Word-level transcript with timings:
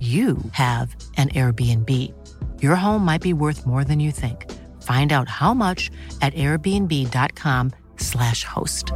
you 0.00 0.38
have 0.52 0.96
an 1.16 1.28
Airbnb. 1.28 1.88
Your 2.60 2.74
home 2.74 3.04
might 3.04 3.22
be 3.22 3.32
worth 3.32 3.64
more 3.64 3.84
than 3.84 4.00
you 4.00 4.10
think. 4.10 4.50
Find 4.82 5.12
out 5.12 5.28
how 5.28 5.54
much 5.54 5.92
at 6.20 6.34
airbnb.com/slash 6.34 8.42
host. 8.42 8.90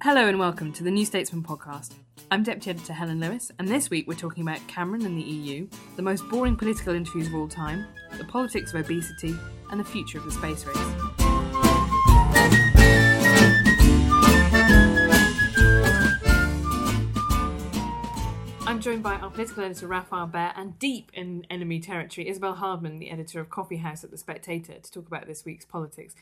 Hello 0.00 0.26
and 0.26 0.38
welcome 0.38 0.72
to 0.72 0.82
the 0.82 0.90
New 0.90 1.04
Statesman 1.04 1.42
podcast. 1.42 1.92
I'm 2.30 2.42
Deputy 2.42 2.68
Editor 2.68 2.92
Helen 2.92 3.20
Lewis, 3.20 3.50
and 3.58 3.66
this 3.66 3.88
week 3.88 4.06
we're 4.06 4.12
talking 4.12 4.46
about 4.46 4.60
Cameron 4.68 5.06
and 5.06 5.16
the 5.16 5.22
EU, 5.22 5.66
the 5.96 6.02
most 6.02 6.28
boring 6.28 6.56
political 6.56 6.94
interviews 6.94 7.26
of 7.28 7.34
all 7.34 7.48
time, 7.48 7.86
the 8.18 8.24
politics 8.24 8.74
of 8.74 8.80
obesity, 8.80 9.34
and 9.70 9.80
the 9.80 9.84
future 9.84 10.18
of 10.18 10.26
the 10.26 10.30
space 10.30 10.66
race. 10.66 10.76
I'm 18.66 18.78
joined 18.78 19.02
by 19.02 19.14
our 19.14 19.30
political 19.30 19.64
editor 19.64 19.86
Rafael 19.86 20.28
Behr 20.28 20.52
and 20.54 20.78
deep 20.78 21.10
in 21.14 21.46
enemy 21.48 21.80
territory, 21.80 22.28
Isabel 22.28 22.56
Hardman, 22.56 22.98
the 22.98 23.08
editor 23.08 23.40
of 23.40 23.48
Coffee 23.48 23.78
House 23.78 24.04
at 24.04 24.10
The 24.10 24.18
Spectator, 24.18 24.74
to 24.74 24.92
talk 24.92 25.06
about 25.06 25.26
this 25.26 25.46
week's 25.46 25.64
politics. 25.64 26.14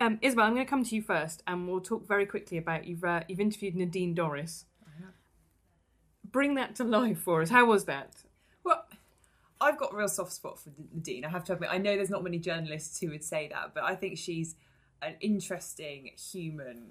Um, 0.00 0.18
Isabel, 0.20 0.46
I'm 0.46 0.54
going 0.54 0.66
to 0.66 0.70
come 0.70 0.82
to 0.82 0.96
you 0.96 1.02
first, 1.02 1.44
and 1.46 1.68
we'll 1.68 1.80
talk 1.80 2.08
very 2.08 2.26
quickly 2.26 2.58
about 2.58 2.86
you've 2.86 3.04
uh, 3.04 3.20
you've 3.28 3.38
interviewed 3.38 3.76
Nadine 3.76 4.16
Dorries. 4.16 4.64
Bring 6.34 6.56
that 6.56 6.74
to 6.74 6.84
life 6.84 7.20
for 7.20 7.42
us. 7.42 7.50
How 7.50 7.64
was 7.64 7.84
that? 7.84 8.16
Well, 8.64 8.84
I've 9.60 9.78
got 9.78 9.92
a 9.92 9.96
real 9.96 10.08
soft 10.08 10.32
spot 10.32 10.58
for 10.58 10.70
Nadine. 10.92 11.24
I 11.24 11.28
have 11.28 11.44
to 11.44 11.52
admit. 11.52 11.68
I 11.70 11.78
know 11.78 11.94
there's 11.94 12.10
not 12.10 12.24
many 12.24 12.40
journalists 12.40 12.98
who 12.98 13.10
would 13.10 13.22
say 13.22 13.46
that, 13.52 13.70
but 13.72 13.84
I 13.84 13.94
think 13.94 14.18
she's 14.18 14.56
an 15.00 15.14
interesting 15.20 16.10
human 16.16 16.90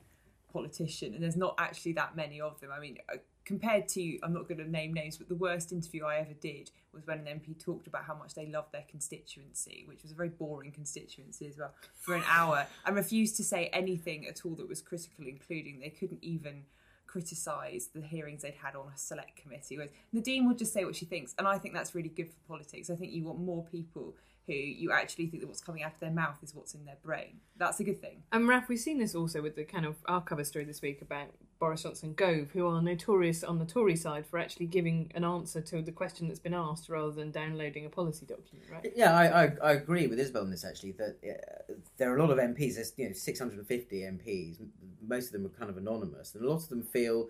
politician, 0.54 1.14
and 1.14 1.22
there's 1.22 1.36
not 1.36 1.56
actually 1.58 1.92
that 1.92 2.16
many 2.16 2.40
of 2.40 2.62
them. 2.62 2.70
I 2.74 2.80
mean, 2.80 3.00
uh, 3.14 3.18
compared 3.44 3.90
to, 3.90 4.18
I'm 4.24 4.32
not 4.32 4.48
going 4.48 4.60
to 4.60 4.72
name 4.72 4.94
names, 4.94 5.18
but 5.18 5.28
the 5.28 5.36
worst 5.36 5.74
interview 5.74 6.06
I 6.06 6.20
ever 6.20 6.34
did 6.40 6.72
was 6.94 7.06
when 7.06 7.20
an 7.20 7.26
MP 7.26 7.60
talked 7.60 7.88
about 7.88 8.06
how 8.06 8.16
much 8.16 8.36
they 8.36 8.46
loved 8.46 8.72
their 8.72 8.86
constituency, 8.90 9.84
which 9.90 10.04
was 10.04 10.14
a 10.14 10.16
very 10.16 10.30
boring 10.30 10.72
constituency 10.72 11.48
as 11.48 11.58
well, 11.58 11.74
for 11.96 12.16
an 12.16 12.24
hour, 12.30 12.66
and 12.86 12.96
refused 12.96 13.36
to 13.36 13.44
say 13.44 13.66
anything 13.74 14.26
at 14.26 14.46
all 14.46 14.56
that 14.56 14.70
was 14.70 14.82
critical, 14.82 15.26
including 15.28 15.82
they 15.82 15.90
couldn't 15.90 16.24
even 16.24 16.64
criticise 17.14 17.90
the 17.94 18.02
hearings 18.02 18.42
they'd 18.42 18.56
had 18.56 18.76
on 18.76 18.88
a 18.88 18.98
select 18.98 19.36
committee. 19.36 19.78
Whereas 19.78 19.92
Nadine 20.12 20.48
would 20.48 20.58
just 20.58 20.74
say 20.74 20.84
what 20.84 20.96
she 20.96 21.06
thinks, 21.06 21.36
and 21.38 21.48
I 21.48 21.60
think 21.60 21.76
that's 21.76 21.94
really 21.94 22.10
good 22.10 22.28
for 22.28 22.40
politics. 22.48 22.90
I 22.90 22.96
think 22.96 23.12
you 23.14 23.24
want 23.24 23.40
more 23.40 23.64
people 23.72 24.16
who 24.48 24.54
you 24.54 24.92
actually 24.92 25.28
think 25.28 25.42
that 25.42 25.48
what's 25.48 25.62
coming 25.62 25.84
out 25.84 25.94
of 25.94 26.00
their 26.00 26.12
mouth 26.12 26.38
is 26.44 26.54
what's 26.54 26.74
in 26.74 26.84
their 26.86 26.98
brain. 27.04 27.40
That's 27.58 27.80
a 27.80 27.84
good 27.84 28.02
thing. 28.02 28.24
And 28.32 28.48
Raf, 28.48 28.68
we've 28.68 28.80
seen 28.80 29.00
this 29.00 29.16
also 29.16 29.42
with 29.42 29.56
the 29.56 29.64
kind 29.64 29.86
of 29.86 29.96
our 30.06 30.22
cover 30.22 30.44
story 30.44 30.66
this 30.66 30.82
week 30.82 31.02
about 31.02 31.28
Boris 31.60 31.84
Johnson 31.84 32.14
Gove, 32.14 32.52
who 32.52 32.68
are 32.68 32.82
notorious 32.82 33.42
on 33.44 33.58
the 33.58 33.66
Tory 33.66 33.96
side 33.96 34.26
for 34.26 34.38
actually 34.38 34.66
giving 34.66 35.12
an 35.16 35.24
answer 35.24 35.62
to 35.62 35.82
the 35.82 35.94
question 35.94 36.28
that's 36.28 36.40
been 36.40 36.54
asked 36.54 36.90
rather 36.90 37.12
than 37.12 37.32
downloading 37.32 37.86
a 37.86 37.90
policy 37.90 38.26
document, 38.26 38.70
right? 38.70 38.92
Yeah, 38.96 39.16
I, 39.16 39.44
I, 39.44 39.52
I 39.64 39.72
agree 39.74 40.08
with 40.08 40.20
Isabel 40.20 40.42
on 40.42 40.52
this 40.52 40.66
actually. 40.66 40.92
That 40.92 41.18
uh, 41.24 41.74
there 41.98 42.12
are 42.12 42.18
a 42.18 42.22
lot 42.22 42.32
of 42.32 42.38
MPs. 42.38 42.76
There's 42.76 42.94
you 42.98 43.08
know 43.08 43.14
650 43.14 43.96
MPs. 43.96 44.58
Most 45.02 45.28
of 45.28 45.32
them 45.32 45.46
are 45.46 45.58
kind 45.58 45.70
of 45.70 45.78
anonymous, 45.78 46.36
and 46.36 46.44
a 46.44 46.50
lot 46.50 46.64
of 46.64 46.70
them 46.70 46.84
feel 46.84 47.30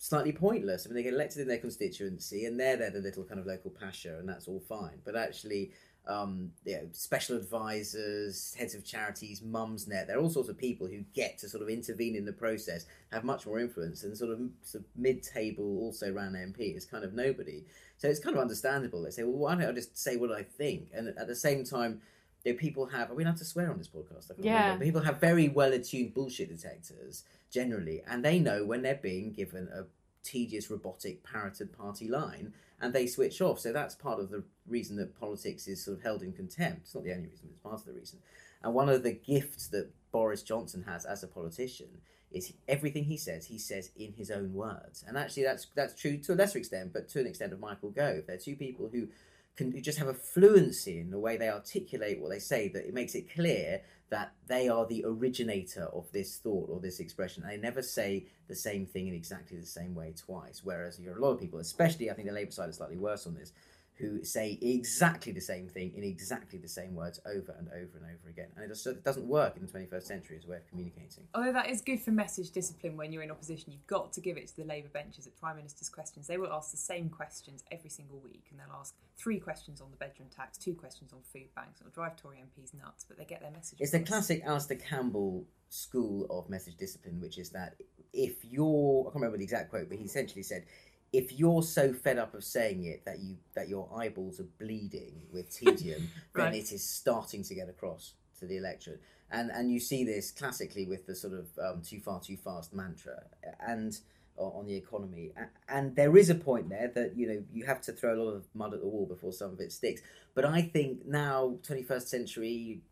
slightly 0.00 0.32
pointless. 0.32 0.86
I 0.86 0.88
mean, 0.88 0.96
they 0.96 1.02
get 1.02 1.14
elected 1.14 1.42
in 1.42 1.48
their 1.48 1.58
constituency, 1.58 2.46
and 2.46 2.58
they're 2.58 2.76
there 2.76 2.90
the 2.90 3.00
little 3.00 3.24
kind 3.24 3.38
of 3.38 3.46
local 3.46 3.70
pasha, 3.70 4.18
and 4.18 4.28
that's 4.28 4.48
all 4.48 4.60
fine. 4.60 4.98
But 5.04 5.16
actually, 5.16 5.72
um, 6.06 6.52
you 6.64 6.74
know, 6.76 6.88
special 6.92 7.36
advisors, 7.36 8.54
heads 8.58 8.74
of 8.74 8.84
charities, 8.84 9.40
Mumsnet. 9.40 10.06
There 10.06 10.16
are 10.18 10.20
all 10.20 10.30
sorts 10.30 10.48
of 10.48 10.58
people 10.58 10.86
who 10.86 11.04
get 11.14 11.38
to 11.38 11.48
sort 11.48 11.62
of 11.62 11.68
intervene 11.68 12.16
in 12.16 12.24
the 12.24 12.32
process, 12.32 12.86
have 13.12 13.24
much 13.24 13.46
more 13.46 13.58
influence, 13.60 14.02
and 14.02 14.16
sort 14.16 14.30
of, 14.32 14.40
sort 14.62 14.84
of 14.84 14.90
mid-table 14.96 15.78
also 15.78 16.12
ran 16.12 16.32
MP 16.32 16.76
is 16.76 16.84
kind 16.84 17.04
of 17.04 17.12
nobody. 17.14 17.64
So 17.98 18.08
it's 18.08 18.20
kind 18.20 18.34
of 18.34 18.42
understandable. 18.42 19.02
They 19.02 19.10
say, 19.10 19.22
well, 19.24 19.36
why 19.38 19.54
don't 19.54 19.68
I 19.68 19.72
just 19.72 19.96
say 19.96 20.16
what 20.16 20.32
I 20.32 20.42
think? 20.42 20.88
And 20.94 21.08
at 21.08 21.26
the 21.26 21.36
same 21.36 21.64
time, 21.64 22.00
you 22.44 22.52
know, 22.54 22.58
people 22.58 22.86
have. 22.86 23.10
Are 23.10 23.14
we 23.14 23.22
allowed 23.24 23.36
to 23.36 23.44
swear 23.44 23.70
on 23.70 23.76
this 23.78 23.88
podcast? 23.88 24.30
I 24.30 24.34
can't 24.34 24.44
Yeah. 24.46 24.62
remember. 24.64 24.84
People 24.86 25.02
have 25.02 25.20
very 25.20 25.48
well-attuned 25.48 26.14
bullshit 26.14 26.48
detectors 26.48 27.24
generally, 27.50 28.02
and 28.08 28.24
they 28.24 28.38
know 28.38 28.64
when 28.64 28.80
they're 28.82 28.94
being 28.94 29.32
given 29.32 29.68
a 29.74 29.84
tedious, 30.22 30.70
robotic, 30.70 31.22
parroted 31.24 31.72
party 31.72 32.08
line, 32.08 32.52
and 32.80 32.92
they 32.92 33.06
switch 33.06 33.40
off. 33.40 33.60
So 33.60 33.72
that's 33.72 33.94
part 33.94 34.20
of 34.20 34.30
the 34.30 34.44
reason 34.66 34.96
that 34.96 35.18
politics 35.18 35.66
is 35.66 35.84
sort 35.84 35.98
of 35.98 36.02
held 36.02 36.22
in 36.22 36.32
contempt. 36.32 36.82
It's 36.84 36.94
not 36.94 37.04
the 37.04 37.12
only 37.12 37.28
reason, 37.28 37.48
but 37.48 37.52
it's 37.52 37.62
part 37.62 37.80
of 37.80 37.86
the 37.86 37.92
reason. 37.92 38.18
And 38.62 38.74
one 38.74 38.88
of 38.88 39.02
the 39.02 39.12
gifts 39.12 39.68
that 39.68 39.90
Boris 40.12 40.42
Johnson 40.42 40.84
has 40.86 41.04
as 41.04 41.22
a 41.22 41.28
politician 41.28 41.88
is 42.30 42.52
everything 42.68 43.04
he 43.04 43.16
says, 43.16 43.46
he 43.46 43.58
says 43.58 43.90
in 43.96 44.12
his 44.12 44.30
own 44.30 44.54
words. 44.54 45.04
And 45.06 45.16
actually, 45.16 45.44
that's 45.44 45.66
that's 45.74 46.00
true 46.00 46.18
to 46.18 46.32
a 46.32 46.34
lesser 46.34 46.58
extent, 46.58 46.92
but 46.92 47.08
to 47.08 47.20
an 47.20 47.26
extent 47.26 47.52
of 47.52 47.60
Michael 47.60 47.90
Gove. 47.90 48.24
They're 48.26 48.36
two 48.36 48.56
people 48.56 48.88
who 48.92 49.08
can 49.56 49.82
just 49.82 49.98
have 49.98 50.08
a 50.08 50.14
fluency 50.14 51.00
in 51.00 51.10
the 51.10 51.18
way 51.18 51.36
they 51.36 51.48
articulate 51.48 52.20
what 52.20 52.30
they 52.30 52.38
say 52.38 52.68
that 52.68 52.86
it 52.86 52.94
makes 52.94 53.14
it 53.14 53.32
clear 53.32 53.82
that 54.10 54.32
they 54.46 54.68
are 54.68 54.86
the 54.86 55.04
originator 55.06 55.84
of 55.92 56.10
this 56.12 56.36
thought 56.36 56.68
or 56.68 56.80
this 56.80 56.98
expression. 56.98 57.44
They 57.46 57.56
never 57.56 57.82
say 57.82 58.26
the 58.48 58.54
same 58.54 58.86
thing 58.86 59.08
in 59.08 59.14
exactly 59.14 59.58
the 59.58 59.66
same 59.66 59.94
way 59.94 60.12
twice. 60.16 60.62
Whereas 60.64 60.98
you're 60.98 61.16
a 61.16 61.20
lot 61.20 61.32
of 61.32 61.40
people, 61.40 61.60
especially 61.60 62.10
I 62.10 62.14
think 62.14 62.28
the 62.28 62.34
Labour 62.34 62.50
side 62.50 62.68
is 62.70 62.76
slightly 62.76 62.96
worse 62.96 63.26
on 63.26 63.34
this, 63.34 63.52
who 64.00 64.24
say 64.24 64.58
exactly 64.62 65.32
the 65.32 65.40
same 65.40 65.68
thing 65.68 65.92
in 65.94 66.02
exactly 66.02 66.58
the 66.58 66.68
same 66.68 66.94
words 66.94 67.20
over 67.26 67.54
and 67.58 67.68
over 67.68 67.98
and 67.98 68.04
over 68.04 68.28
again. 68.28 68.48
And 68.56 68.64
it, 68.64 68.68
just, 68.68 68.86
it 68.86 69.04
doesn't 69.04 69.26
work 69.26 69.56
in 69.56 69.66
the 69.66 69.70
21st 69.70 70.02
century 70.02 70.36
as 70.38 70.44
a 70.44 70.48
way 70.48 70.56
of 70.56 70.66
communicating. 70.68 71.24
Although 71.34 71.52
that 71.52 71.68
is 71.68 71.80
good 71.80 72.00
for 72.00 72.10
message 72.10 72.50
discipline 72.50 72.96
when 72.96 73.12
you're 73.12 73.22
in 73.22 73.30
opposition, 73.30 73.72
you've 73.72 73.86
got 73.86 74.12
to 74.14 74.20
give 74.20 74.36
it 74.36 74.48
to 74.48 74.56
the 74.56 74.64
Labour 74.64 74.88
benches 74.88 75.26
at 75.26 75.36
Prime 75.36 75.56
Minister's 75.56 75.88
questions. 75.88 76.26
They 76.26 76.38
will 76.38 76.52
ask 76.52 76.70
the 76.70 76.78
same 76.78 77.10
questions 77.10 77.62
every 77.70 77.90
single 77.90 78.18
week, 78.20 78.46
and 78.50 78.58
they'll 78.58 78.78
ask 78.78 78.94
three 79.16 79.38
questions 79.38 79.80
on 79.80 79.90
the 79.90 79.96
bedroom 79.96 80.28
tax, 80.34 80.56
two 80.56 80.74
questions 80.74 81.12
on 81.12 81.20
food 81.32 81.54
banks. 81.54 81.80
It'll 81.80 81.92
drive 81.92 82.16
Tory 82.16 82.38
MPs 82.38 82.72
nuts, 82.74 83.04
but 83.06 83.18
they 83.18 83.24
get 83.24 83.40
their 83.42 83.50
message. 83.50 83.78
It's 83.80 83.92
the 83.92 84.00
classic 84.00 84.42
Alastair 84.44 84.78
Campbell 84.78 85.44
school 85.68 86.26
of 86.30 86.48
message 86.48 86.76
discipline, 86.76 87.20
which 87.20 87.38
is 87.38 87.50
that 87.50 87.76
if 88.12 88.44
you're, 88.44 89.02
I 89.02 89.04
can't 89.04 89.16
remember 89.16 89.38
the 89.38 89.44
exact 89.44 89.70
quote, 89.70 89.88
but 89.88 89.98
he 89.98 90.04
essentially 90.04 90.42
said, 90.42 90.64
if 91.12 91.32
you're 91.38 91.62
so 91.62 91.92
fed 91.92 92.18
up 92.18 92.34
of 92.34 92.44
saying 92.44 92.84
it 92.84 93.04
that 93.04 93.18
you 93.20 93.36
that 93.54 93.68
your 93.68 93.88
eyeballs 93.94 94.38
are 94.40 94.48
bleeding 94.58 95.22
with 95.32 95.50
tedium, 95.56 96.08
Right. 96.32 96.52
then 96.52 96.54
it 96.60 96.72
is 96.72 96.84
starting 96.84 97.42
to 97.44 97.54
get 97.54 97.68
across 97.68 98.14
to 98.38 98.46
the 98.46 98.56
electorate. 98.56 99.00
And 99.30 99.50
and 99.50 99.70
you 99.70 99.80
see 99.80 100.04
this 100.04 100.30
classically 100.30 100.86
with 100.86 101.06
the 101.06 101.14
sort 101.14 101.34
of 101.34 101.46
um, 101.62 101.82
too 101.82 102.00
far 102.00 102.20
too 102.20 102.36
fast 102.36 102.72
mantra 102.74 103.24
and 103.66 103.98
o- 104.38 104.52
on 104.58 104.66
the 104.66 104.74
economy. 104.74 105.32
And 105.68 105.94
there 105.96 106.16
is 106.16 106.30
a 106.30 106.34
point 106.34 106.68
there 106.68 106.90
that 106.94 107.16
you 107.16 107.26
know 107.28 107.42
you 107.52 107.64
have 107.66 107.80
to 107.82 107.92
throw 107.92 108.14
a 108.14 108.20
lot 108.22 108.32
of 108.34 108.46
mud 108.54 108.74
at 108.74 108.80
the 108.80 108.86
wall 108.88 109.06
before 109.06 109.32
some 109.32 109.52
of 109.52 109.60
it 109.60 109.72
sticks. 109.72 110.00
But 110.34 110.44
I 110.44 110.62
think 110.62 111.06
now, 111.06 111.58
21st 111.62 112.06
century, 112.08 112.82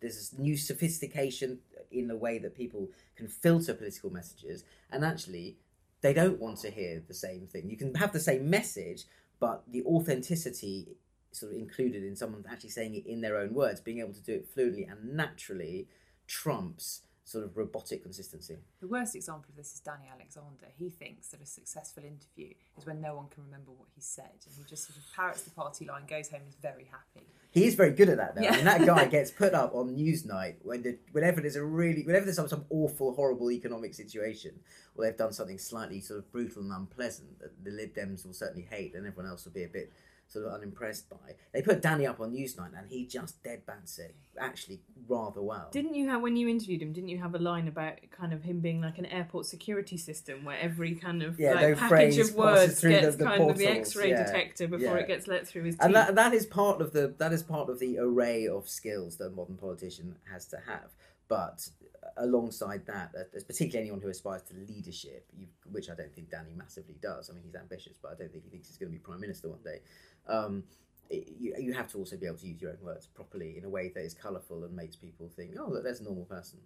there's 0.00 0.16
this 0.16 0.38
new 0.38 0.56
sophistication 0.56 1.60
in 1.90 2.06
the 2.08 2.16
way 2.16 2.38
that 2.38 2.56
people 2.56 2.88
can 3.16 3.26
filter 3.28 3.72
political 3.74 4.10
messages, 4.10 4.64
and 4.92 5.04
actually, 5.04 5.56
they 6.00 6.12
don't 6.12 6.40
want 6.40 6.58
to 6.58 6.70
hear 6.70 7.02
the 7.06 7.14
same 7.14 7.46
thing. 7.46 7.68
You 7.68 7.76
can 7.76 7.94
have 7.94 8.12
the 8.12 8.20
same 8.20 8.48
message, 8.48 9.04
but 9.38 9.62
the 9.70 9.82
authenticity 9.84 10.88
sort 11.32 11.52
of 11.52 11.58
included 11.58 12.02
in 12.02 12.16
someone 12.16 12.44
actually 12.50 12.70
saying 12.70 12.94
it 12.94 13.06
in 13.06 13.20
their 13.20 13.36
own 13.36 13.54
words, 13.54 13.80
being 13.80 14.00
able 14.00 14.12
to 14.12 14.22
do 14.22 14.34
it 14.34 14.48
fluently 14.48 14.84
and 14.84 15.14
naturally 15.16 15.86
trumps 16.26 17.02
sort 17.30 17.44
of 17.44 17.56
robotic 17.56 18.02
consistency. 18.02 18.58
The 18.80 18.88
worst 18.88 19.14
example 19.14 19.46
of 19.50 19.56
this 19.56 19.72
is 19.72 19.80
Danny 19.80 20.10
Alexander. 20.12 20.66
He 20.76 20.90
thinks 20.90 21.28
that 21.28 21.40
a 21.40 21.46
successful 21.46 22.02
interview 22.02 22.54
is 22.76 22.84
when 22.84 23.00
no 23.00 23.14
one 23.14 23.28
can 23.28 23.44
remember 23.44 23.70
what 23.70 23.86
he 23.94 24.00
said, 24.00 24.32
and 24.44 24.54
he 24.56 24.64
just 24.68 24.88
sort 24.88 24.98
of 24.98 25.04
parrots 25.14 25.42
the 25.42 25.52
party 25.52 25.84
line, 25.84 26.06
goes 26.08 26.28
home, 26.28 26.40
and 26.40 26.48
is 26.48 26.56
very 26.60 26.88
happy. 26.90 27.28
He 27.52 27.66
is 27.66 27.76
very 27.76 27.92
good 27.92 28.08
at 28.08 28.16
that, 28.16 28.34
though. 28.34 28.42
Yeah. 28.42 28.56
And 28.56 28.66
that 28.66 28.84
guy 28.84 29.04
gets 29.16 29.30
put 29.30 29.54
up 29.54 29.76
on 29.76 29.96
Newsnight 29.96 30.56
when 30.62 30.82
the, 30.82 30.98
whenever 31.12 31.40
there's 31.40 31.54
a 31.54 31.64
really, 31.64 32.02
whenever 32.02 32.24
there's 32.24 32.36
some, 32.36 32.48
some 32.48 32.64
awful, 32.68 33.14
horrible 33.14 33.52
economic 33.52 33.94
situation, 33.94 34.58
or 34.96 35.04
they've 35.04 35.16
done 35.16 35.32
something 35.32 35.58
slightly 35.58 36.00
sort 36.00 36.18
of 36.18 36.32
brutal 36.32 36.62
and 36.62 36.72
unpleasant 36.72 37.38
that 37.38 37.64
the 37.64 37.70
Lib 37.70 37.94
Dems 37.94 38.26
will 38.26 38.32
certainly 38.32 38.66
hate, 38.68 38.94
and 38.94 39.06
everyone 39.06 39.30
else 39.30 39.44
will 39.44 39.52
be 39.52 39.64
a 39.64 39.68
bit 39.68 39.92
sort 40.30 40.46
of 40.46 40.52
unimpressed 40.52 41.10
by. 41.10 41.34
They 41.52 41.60
put 41.60 41.82
Danny 41.82 42.06
up 42.06 42.20
on 42.20 42.32
Newsnight, 42.32 42.78
and 42.78 42.88
he 42.88 43.04
just 43.04 43.42
dead 43.42 43.66
bats 43.66 43.98
it 43.98 44.14
actually 44.38 44.80
rather 45.08 45.42
well. 45.42 45.68
Didn't 45.72 45.94
you 45.94 46.08
have 46.08 46.22
when 46.22 46.36
you 46.36 46.48
interviewed 46.48 46.80
him? 46.80 46.92
Didn't 46.92 47.08
you 47.08 47.18
have 47.18 47.34
a 47.34 47.38
line 47.38 47.66
about 47.66 47.98
kind 48.10 48.32
of 48.32 48.44
him 48.44 48.60
being 48.60 48.80
like 48.80 48.98
an 48.98 49.06
airport 49.06 49.46
security 49.46 49.96
system 49.96 50.44
where 50.44 50.58
every 50.58 50.94
kind 50.94 51.22
of 51.22 51.38
Yeah, 51.38 51.54
like, 51.54 51.76
package 51.76 52.18
of 52.18 52.34
words 52.34 52.80
through 52.80 52.94
the- 52.94 53.00
gets 53.00 53.16
the 53.16 53.24
kind 53.24 53.50
of 53.50 53.58
the 53.58 53.66
X-ray 53.66 54.10
yeah, 54.10 54.24
detector 54.24 54.68
before 54.68 54.96
yeah. 54.96 55.02
it 55.02 55.08
gets 55.08 55.26
let 55.26 55.48
through 55.48 55.64
his 55.64 55.74
teeth? 55.74 55.84
and 55.84 55.94
that 55.94 56.14
that 56.14 56.32
is 56.32 56.46
part 56.46 56.80
of 56.80 56.92
the 56.92 57.14
that 57.18 57.32
is 57.32 57.42
part 57.42 57.68
of 57.68 57.80
the 57.80 57.98
array 57.98 58.46
of 58.46 58.68
skills 58.68 59.16
that 59.16 59.26
a 59.26 59.30
modern 59.30 59.56
politician 59.56 60.16
has 60.30 60.46
to 60.46 60.58
have. 60.66 60.94
But 61.28 61.68
alongside 62.16 62.86
that, 62.86 63.12
uh, 63.18 63.22
particularly 63.46 63.88
anyone 63.88 64.00
who 64.00 64.08
aspires 64.08 64.42
to 64.42 64.54
leadership, 64.54 65.26
you, 65.36 65.46
which 65.70 65.90
I 65.90 65.94
don't 65.94 66.12
think 66.14 66.30
Danny 66.30 66.52
massively 66.56 66.96
does. 67.00 67.30
I 67.30 67.34
mean, 67.34 67.42
he's 67.44 67.54
ambitious, 67.54 67.98
but 68.00 68.12
I 68.12 68.14
don't 68.14 68.32
think 68.32 68.44
he 68.44 68.50
thinks 68.50 68.68
he's 68.68 68.76
going 68.76 68.90
to 68.90 68.98
be 68.98 68.98
prime 68.98 69.20
minister 69.20 69.48
one 69.48 69.62
day. 69.64 69.80
Um, 70.26 70.64
it- 71.08 71.28
you, 71.40 71.54
you 71.58 71.72
have 71.72 71.88
to 71.92 71.98
also 71.98 72.16
be 72.16 72.26
able 72.26 72.38
to 72.38 72.46
use 72.46 72.60
your 72.60 72.70
own 72.70 72.78
words 72.82 73.06
properly 73.06 73.56
in 73.58 73.64
a 73.64 73.68
way 73.68 73.88
that 73.94 74.04
is 74.04 74.14
colourful 74.14 74.64
and 74.64 74.74
makes 74.74 74.94
people 74.96 75.28
think, 75.34 75.54
oh, 75.58 75.68
look, 75.68 75.82
there's 75.82 76.00
a 76.00 76.04
normal 76.04 76.24
person. 76.24 76.60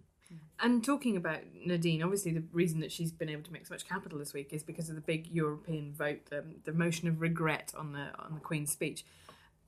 And 0.59 0.83
talking 0.83 1.17
about 1.17 1.39
Nadine, 1.65 2.01
obviously 2.01 2.31
the 2.31 2.43
reason 2.51 2.79
that 2.79 2.91
she's 2.91 3.11
been 3.11 3.29
able 3.29 3.43
to 3.43 3.53
make 3.53 3.65
so 3.67 3.73
much 3.73 3.87
capital 3.87 4.17
this 4.17 4.33
week 4.33 4.49
is 4.53 4.63
because 4.63 4.89
of 4.89 4.95
the 4.95 5.01
big 5.01 5.27
European 5.27 5.93
vote, 5.93 6.21
um, 6.31 6.55
the 6.63 6.73
motion 6.73 7.07
of 7.07 7.21
regret 7.21 7.73
on 7.77 7.93
the 7.93 8.07
on 8.19 8.33
the 8.33 8.39
Queen's 8.39 8.71
speech. 8.71 9.05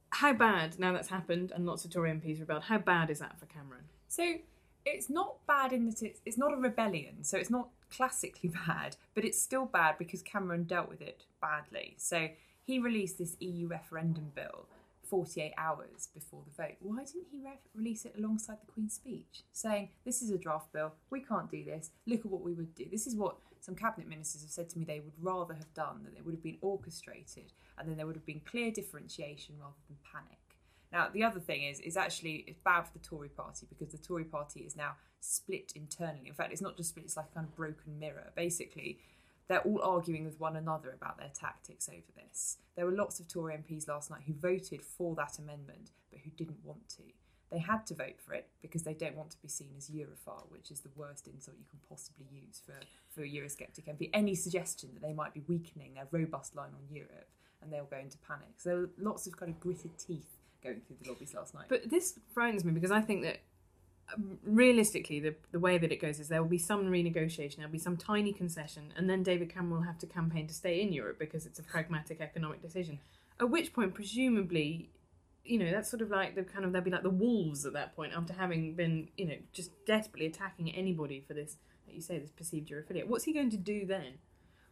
How 0.10 0.33
bad 0.33 0.80
now 0.80 0.94
that's 0.94 1.10
happened, 1.10 1.51
and 1.54 1.66
lots 1.66 1.86
of 1.86 1.92
Tory 1.92 2.10
MPs 2.12 2.40
rebelled? 2.40 2.63
How 2.63 2.80
bad 2.80 3.10
is 3.12 3.19
that 3.19 3.40
for 3.40 3.45
Cameron? 3.45 3.83
So 4.07 4.36
it's 4.86 5.10
not 5.12 5.45
bad 5.45 5.74
in 5.74 5.86
that 5.90 6.01
it's, 6.01 6.22
it's 6.25 6.38
not 6.38 6.54
a 6.54 6.57
rebellion, 6.57 7.24
so 7.24 7.38
it's 7.38 7.50
not 7.51 7.69
classically 7.92 8.50
bad, 8.68 8.95
but 9.13 9.24
it's 9.25 9.40
still 9.40 9.66
bad 9.66 9.98
because 10.00 10.22
Cameron 10.24 10.63
dealt 10.63 10.90
with 10.90 11.01
it 11.01 11.25
badly. 11.40 11.95
So 11.98 12.30
he 12.68 12.80
released 12.80 13.18
this 13.18 13.38
EU 13.40 13.66
referendum 13.66 14.34
bill 14.36 14.68
48 15.10 15.54
hours 15.58 16.10
before 16.14 16.42
the 16.46 16.64
vote. 16.64 16.75
Why 16.81 17.06
didn't 17.06 17.28
he 17.31 17.40
re- 17.40 17.62
release 17.74 18.04
it 18.04 18.14
alongside 18.18 18.58
the 18.62 18.69
Queen's 18.69 18.94
speech, 18.94 19.44
saying, 19.54 19.88
This 20.04 20.22
is 20.22 20.31
a 20.31 20.38
draft 20.38 20.74
bill, 20.74 20.92
we 21.10 21.22
can't 21.22 21.50
do 21.50 21.64
this, 21.64 21.92
look 22.06 22.19
at 22.19 22.25
what 22.25 22.42
we 22.42 22.54
would 22.54 22.75
do? 22.75 22.86
This 22.92 23.08
is 23.08 23.16
what 23.16 23.38
some 23.62 23.74
cabinet 23.74 24.10
ministers 24.10 24.42
have 24.42 24.52
said 24.52 24.69
to 24.69 24.78
me 24.78 24.84
they 24.84 25.00
would 25.00 25.14
rather 25.22 25.54
have 25.54 25.74
done, 25.74 26.02
that 26.04 26.18
it 26.18 26.25
would 26.25 26.34
have 26.34 26.44
been 26.44 26.58
orchestrated 26.60 27.54
and 27.78 27.88
then 27.88 27.96
there 27.96 28.06
would 28.06 28.18
have 28.18 28.25
been 28.25 28.42
clear 28.42 28.69
differentiation 28.69 29.56
rather 29.58 29.74
than 29.88 29.98
panic. 30.12 30.40
Now, 30.92 31.08
the 31.12 31.24
other 31.24 31.40
thing 31.40 31.64
is, 31.64 31.80
is 31.80 31.96
actually 31.96 32.44
it's 32.48 32.60
bad 32.66 32.81
for 32.81 32.92
the 32.94 33.00
Tory 33.00 33.30
party 33.30 33.66
because 33.69 33.94
the 33.94 33.98
Tory 33.98 34.25
party 34.25 34.62
is 34.62 34.75
now 34.75 34.96
split 35.22 35.72
internally. 35.74 36.28
In 36.28 36.34
fact, 36.34 36.52
it's 36.52 36.62
not 36.62 36.75
just 36.75 36.90
split; 36.90 37.06
it's 37.06 37.18
like 37.18 37.28
a 37.31 37.34
kind 37.34 37.48
of 37.48 37.56
broken 37.56 37.98
mirror. 37.98 38.31
Basically, 38.36 39.00
they're 39.47 39.61
all 39.61 39.81
arguing 39.81 40.25
with 40.25 40.39
one 40.39 40.55
another 40.55 40.91
about 40.91 41.17
their 41.17 41.31
tactics 41.33 41.89
over 41.89 42.11
this. 42.15 42.57
There 42.75 42.85
were 42.85 42.91
lots 42.91 43.19
of 43.19 43.27
Tory 43.27 43.55
MPs 43.55 43.88
last 43.88 44.11
night 44.11 44.21
who 44.27 44.33
voted 44.33 44.81
for 44.81 45.15
that 45.15 45.39
amendment, 45.39 45.91
but 46.11 46.19
who 46.23 46.31
didn't 46.31 46.63
want 46.63 46.89
to. 46.89 47.03
They 47.51 47.59
had 47.59 47.85
to 47.88 47.95
vote 47.95 48.19
for 48.19 48.33
it 48.33 48.49
because 48.61 48.83
they 48.83 48.94
don't 48.94 49.15
want 49.15 49.31
to 49.31 49.41
be 49.41 49.47
seen 49.47 49.69
as 49.77 49.89
Europhile, 49.89 50.51
which 50.51 50.69
is 50.69 50.81
the 50.81 50.89
worst 50.95 51.27
insult 51.27 51.55
you 51.57 51.65
can 51.69 51.79
possibly 51.88 52.25
use 52.29 52.61
for, 52.65 52.73
for 53.09 53.23
a 53.23 53.29
Eurosceptic 53.29 53.88
MP. 53.88 54.09
Any 54.13 54.35
suggestion 54.35 54.89
that 54.94 55.01
they 55.01 55.13
might 55.13 55.33
be 55.33 55.41
weakening 55.47 55.94
their 55.94 56.07
robust 56.11 56.55
line 56.55 56.71
on 56.73 56.94
Europe, 56.94 57.29
and 57.61 57.71
they'll 57.71 57.85
go 57.85 57.97
into 57.97 58.17
panic. 58.17 58.49
So 58.57 58.69
there 58.69 58.79
were 58.79 58.89
lots 58.97 59.27
of 59.27 59.38
kind 59.38 59.49
of 59.49 59.59
gritted 59.61 59.97
teeth 59.97 60.38
going 60.61 60.81
through 60.81 60.97
the 61.01 61.09
lobbies 61.09 61.33
last 61.33 61.53
night. 61.53 61.65
But 61.69 61.89
this 61.89 62.19
frightens 62.33 62.65
me 62.65 62.73
because 62.73 62.91
I 62.91 63.01
think 63.01 63.23
that 63.23 63.39
realistically, 64.44 65.19
the 65.19 65.36
the 65.51 65.59
way 65.59 65.77
that 65.77 65.92
it 65.92 66.01
goes 66.01 66.19
is 66.19 66.27
there 66.27 66.42
will 66.42 66.50
be 66.50 66.57
some 66.57 66.86
renegotiation, 66.86 67.57
there'll 67.57 67.71
be 67.71 67.77
some 67.77 67.98
tiny 67.98 68.33
concession, 68.33 68.94
and 68.95 69.09
then 69.09 69.24
David 69.24 69.54
Cameron 69.54 69.81
will 69.81 69.88
have 69.88 69.98
to 70.00 70.07
campaign 70.07 70.48
to 70.48 70.54
stay 70.54 70.81
in 70.81 70.94
Europe 70.94 71.19
because 71.19 71.45
it's 71.45 71.59
a 71.59 71.63
pragmatic 71.63 72.21
economic 72.21 72.62
decision. 72.62 73.00
At 73.39 73.50
which 73.50 73.74
point, 73.74 73.94
presumably, 73.94 74.89
you 75.44 75.59
know, 75.59 75.71
that's 75.71 75.89
sort 75.89 76.01
of 76.01 76.09
like 76.09 76.36
the 76.36 76.44
kind 76.44 76.65
of 76.65 76.74
they'll 76.74 76.81
be 76.81 76.92
like 76.92 77.04
the 77.04 77.09
wolves 77.09 77.65
at 77.65 77.74
that 77.74 77.95
point 77.95 78.13
after 78.15 78.33
having 78.33 78.75
been, 78.75 79.09
you 79.18 79.25
know, 79.27 79.38
just 79.54 79.71
desperately 79.86 80.27
attacking 80.27 80.74
anybody 80.75 81.24
for 81.25 81.33
this, 81.33 81.57
like 81.86 81.95
you 81.95 82.01
say, 82.01 82.19
this 82.19 82.31
perceived 82.31 82.69
Europhiliate. 82.69 83.07
What's 83.07 83.25
he 83.25 83.33
going 83.33 83.50
to 83.51 83.57
do 83.57 83.86
then? 83.86 84.19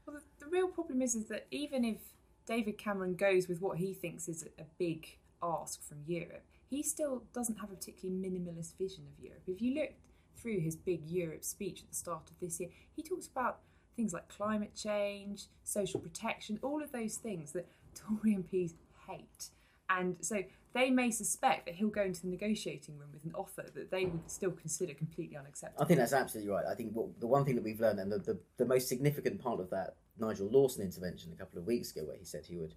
Well, 0.05 0.17
the, 0.17 0.45
the 0.45 0.51
real 0.51 0.67
problem 0.67 1.01
is, 1.01 1.15
is 1.15 1.27
that 1.27 1.47
even 1.51 1.83
if 1.85 1.97
David 2.45 2.77
Cameron 2.77 3.15
goes 3.15 3.47
with 3.47 3.61
what 3.61 3.77
he 3.77 3.93
thinks 3.93 4.27
is 4.27 4.45
a 4.59 4.63
big 4.77 5.17
ask 5.41 5.81
from 5.87 5.99
Europe, 6.05 6.45
he 6.75 6.83
still 6.83 7.23
doesn't 7.33 7.59
have 7.59 7.71
a 7.71 7.75
particularly 7.75 8.19
minimalist 8.19 8.77
vision 8.77 9.03
of 9.07 9.23
Europe. 9.23 9.43
If 9.47 9.61
you 9.61 9.75
look 9.75 9.91
through 10.35 10.59
his 10.59 10.75
big 10.75 11.07
Europe 11.07 11.43
speech 11.43 11.81
at 11.81 11.89
the 11.89 11.95
start 11.95 12.29
of 12.29 12.39
this 12.39 12.59
year, 12.59 12.69
he 12.95 13.01
talks 13.01 13.27
about 13.27 13.59
things 13.95 14.13
like 14.13 14.27
climate 14.27 14.75
change, 14.75 15.45
social 15.63 15.99
protection, 15.99 16.59
all 16.61 16.83
of 16.83 16.91
those 16.91 17.15
things 17.15 17.53
that 17.53 17.67
Tory 17.95 18.35
MPs 18.35 18.73
hate. 19.07 19.49
And 19.89 20.17
so 20.19 20.43
they 20.73 20.89
may 20.89 21.11
suspect 21.11 21.65
that 21.67 21.75
he'll 21.75 21.87
go 21.87 22.01
into 22.01 22.21
the 22.21 22.27
negotiating 22.27 22.97
room 22.97 23.09
with 23.13 23.23
an 23.23 23.31
offer 23.35 23.65
that 23.73 23.91
they 23.91 24.05
would 24.05 24.29
still 24.29 24.51
consider 24.51 24.93
completely 24.93 25.37
unacceptable. 25.37 25.83
I 25.83 25.87
think 25.87 25.99
that's 25.99 26.11
absolutely 26.11 26.51
right. 26.51 26.65
I 26.69 26.75
think 26.75 26.91
what, 26.93 27.19
the 27.19 27.27
one 27.27 27.45
thing 27.45 27.55
that 27.55 27.63
we've 27.63 27.79
learned, 27.79 27.99
and 27.99 28.11
the, 28.11 28.19
the, 28.19 28.37
the 28.57 28.65
most 28.65 28.89
significant 28.89 29.41
part 29.41 29.59
of 29.59 29.69
that 29.69 29.95
Nigel 30.19 30.49
Lawson 30.49 30.83
intervention 30.83 31.31
a 31.31 31.35
couple 31.37 31.59
of 31.59 31.65
weeks 31.65 31.91
ago, 31.91 32.05
where 32.05 32.17
he 32.17 32.25
said 32.25 32.45
he 32.45 32.57
would, 32.57 32.73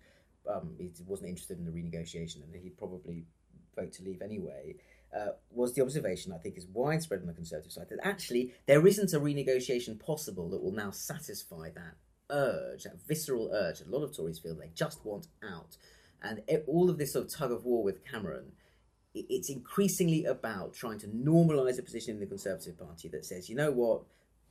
um, 0.49 0.71
he 0.79 0.93
wasn't 1.07 1.29
interested 1.29 1.59
in 1.59 1.65
the 1.65 1.73
renegotiation 1.73 2.43
and 2.45 2.55
he'd 2.55 2.77
probably 2.79 3.25
vote 3.81 3.93
to 3.95 4.03
leave 4.03 4.23
anyway, 4.23 4.77
uh, 5.17 5.33
was 5.51 5.75
the 5.75 5.83
observation 5.83 6.33
I 6.33 6.39
think 6.39 6.57
is 6.57 6.67
widespread 6.67 7.21
on 7.21 7.27
the 7.27 7.33
Conservative 7.33 7.73
side 7.73 7.89
that 7.91 8.07
actually 8.07 8.53
there 8.67 8.87
isn't 8.87 9.15
a 9.15 9.21
renegotiation 9.21 9.99
possible 9.99 10.49
that 10.51 10.63
will 10.63 10.73
now 10.73 10.91
satisfy 10.91 11.71
that 11.71 11.95
urge, 12.31 12.85
that 12.85 13.01
visceral 13.07 13.51
urge. 13.53 13.81
A 13.81 13.89
lot 13.89 14.03
of 14.03 14.15
Tories 14.15 14.39
feel 14.39 14.55
they 14.55 14.71
just 14.75 15.05
want 15.05 15.29
out, 15.43 15.77
and 16.23 16.43
it, 16.47 16.65
all 16.67 16.91
of 16.91 16.99
this 16.99 17.13
sort 17.13 17.25
of 17.27 17.31
tug 17.33 17.53
of 17.53 17.65
war 17.65 17.83
with 17.83 18.05
Cameron 18.05 18.53
it- 19.15 19.27
it's 19.31 19.49
increasingly 19.49 20.25
about 20.25 20.75
trying 20.75 20.99
to 20.99 21.09
normalise 21.09 21.79
a 21.79 21.83
position 21.83 22.15
in 22.15 22.21
the 22.21 22.27
Conservative 22.27 22.79
Party 22.79 23.09
that 23.09 23.25
says, 23.25 23.49
you 23.49 23.57
know 23.57 23.73
what, 23.73 24.03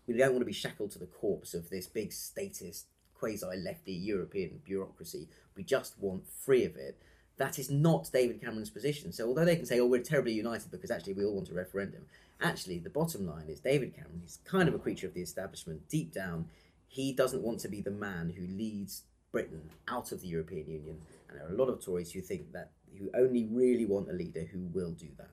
we 0.08 0.16
don't 0.16 0.32
want 0.32 0.42
to 0.42 0.46
be 0.46 0.54
shackled 0.54 0.92
to 0.92 1.00
the 1.00 1.06
corpse 1.06 1.54
of 1.54 1.70
this 1.70 1.88
big 1.88 2.12
statist, 2.12 2.88
quasi 3.14 3.46
lefty 3.58 3.94
European 3.94 4.62
bureaucracy. 4.66 5.30
We 5.56 5.64
just 5.64 6.00
want 6.00 6.28
free 6.28 6.66
of 6.66 6.76
it. 6.76 7.00
That 7.38 7.60
is 7.60 7.70
not 7.70 8.10
David 8.12 8.42
Cameron's 8.42 8.70
position. 8.70 9.12
So, 9.12 9.28
although 9.28 9.46
they 9.46 9.56
can 9.56 9.66
say, 9.66 9.80
oh, 9.80 9.86
we're 9.86 10.02
terribly 10.02 10.34
united 10.34 10.72
because 10.72 10.92
actually 10.92 11.14
we 11.14 11.24
all 11.24 11.36
want 11.36 11.50
a 11.50 11.54
referendum, 11.54 12.06
actually, 12.42 12.80
the 12.80 12.90
bottom 12.90 13.28
line 13.28 13.48
is 13.48 13.60
David 13.60 13.96
Cameron 13.96 14.24
is 14.26 14.40
kind 14.46 14.68
of 14.68 14.76
a 14.76 14.80
creature 14.80 15.08
of 15.08 15.14
the 15.14 15.22
establishment. 15.22 15.88
Deep 15.88 16.12
down, 16.12 16.48
he 16.88 17.14
doesn't 17.14 17.44
want 17.44 17.60
to 17.60 17.68
be 17.68 17.82
the 17.82 17.92
man 17.92 18.34
who 18.36 18.48
leads 18.48 19.04
Britain 19.32 19.70
out 19.88 20.12
of 20.12 20.22
the 20.22 20.28
European 20.28 20.68
Union. 20.68 20.98
And 21.30 21.38
there 21.38 21.48
are 21.48 21.54
a 21.54 21.58
lot 21.58 21.70
of 21.70 21.84
Tories 21.84 22.12
who 22.12 22.22
think 22.22 22.54
that, 22.54 22.72
who 22.98 23.10
only 23.14 23.48
really 23.52 23.86
want 23.86 24.10
a 24.10 24.14
leader 24.14 24.48
who 24.52 24.62
will 24.74 24.92
do 24.92 25.10
that. 25.18 25.30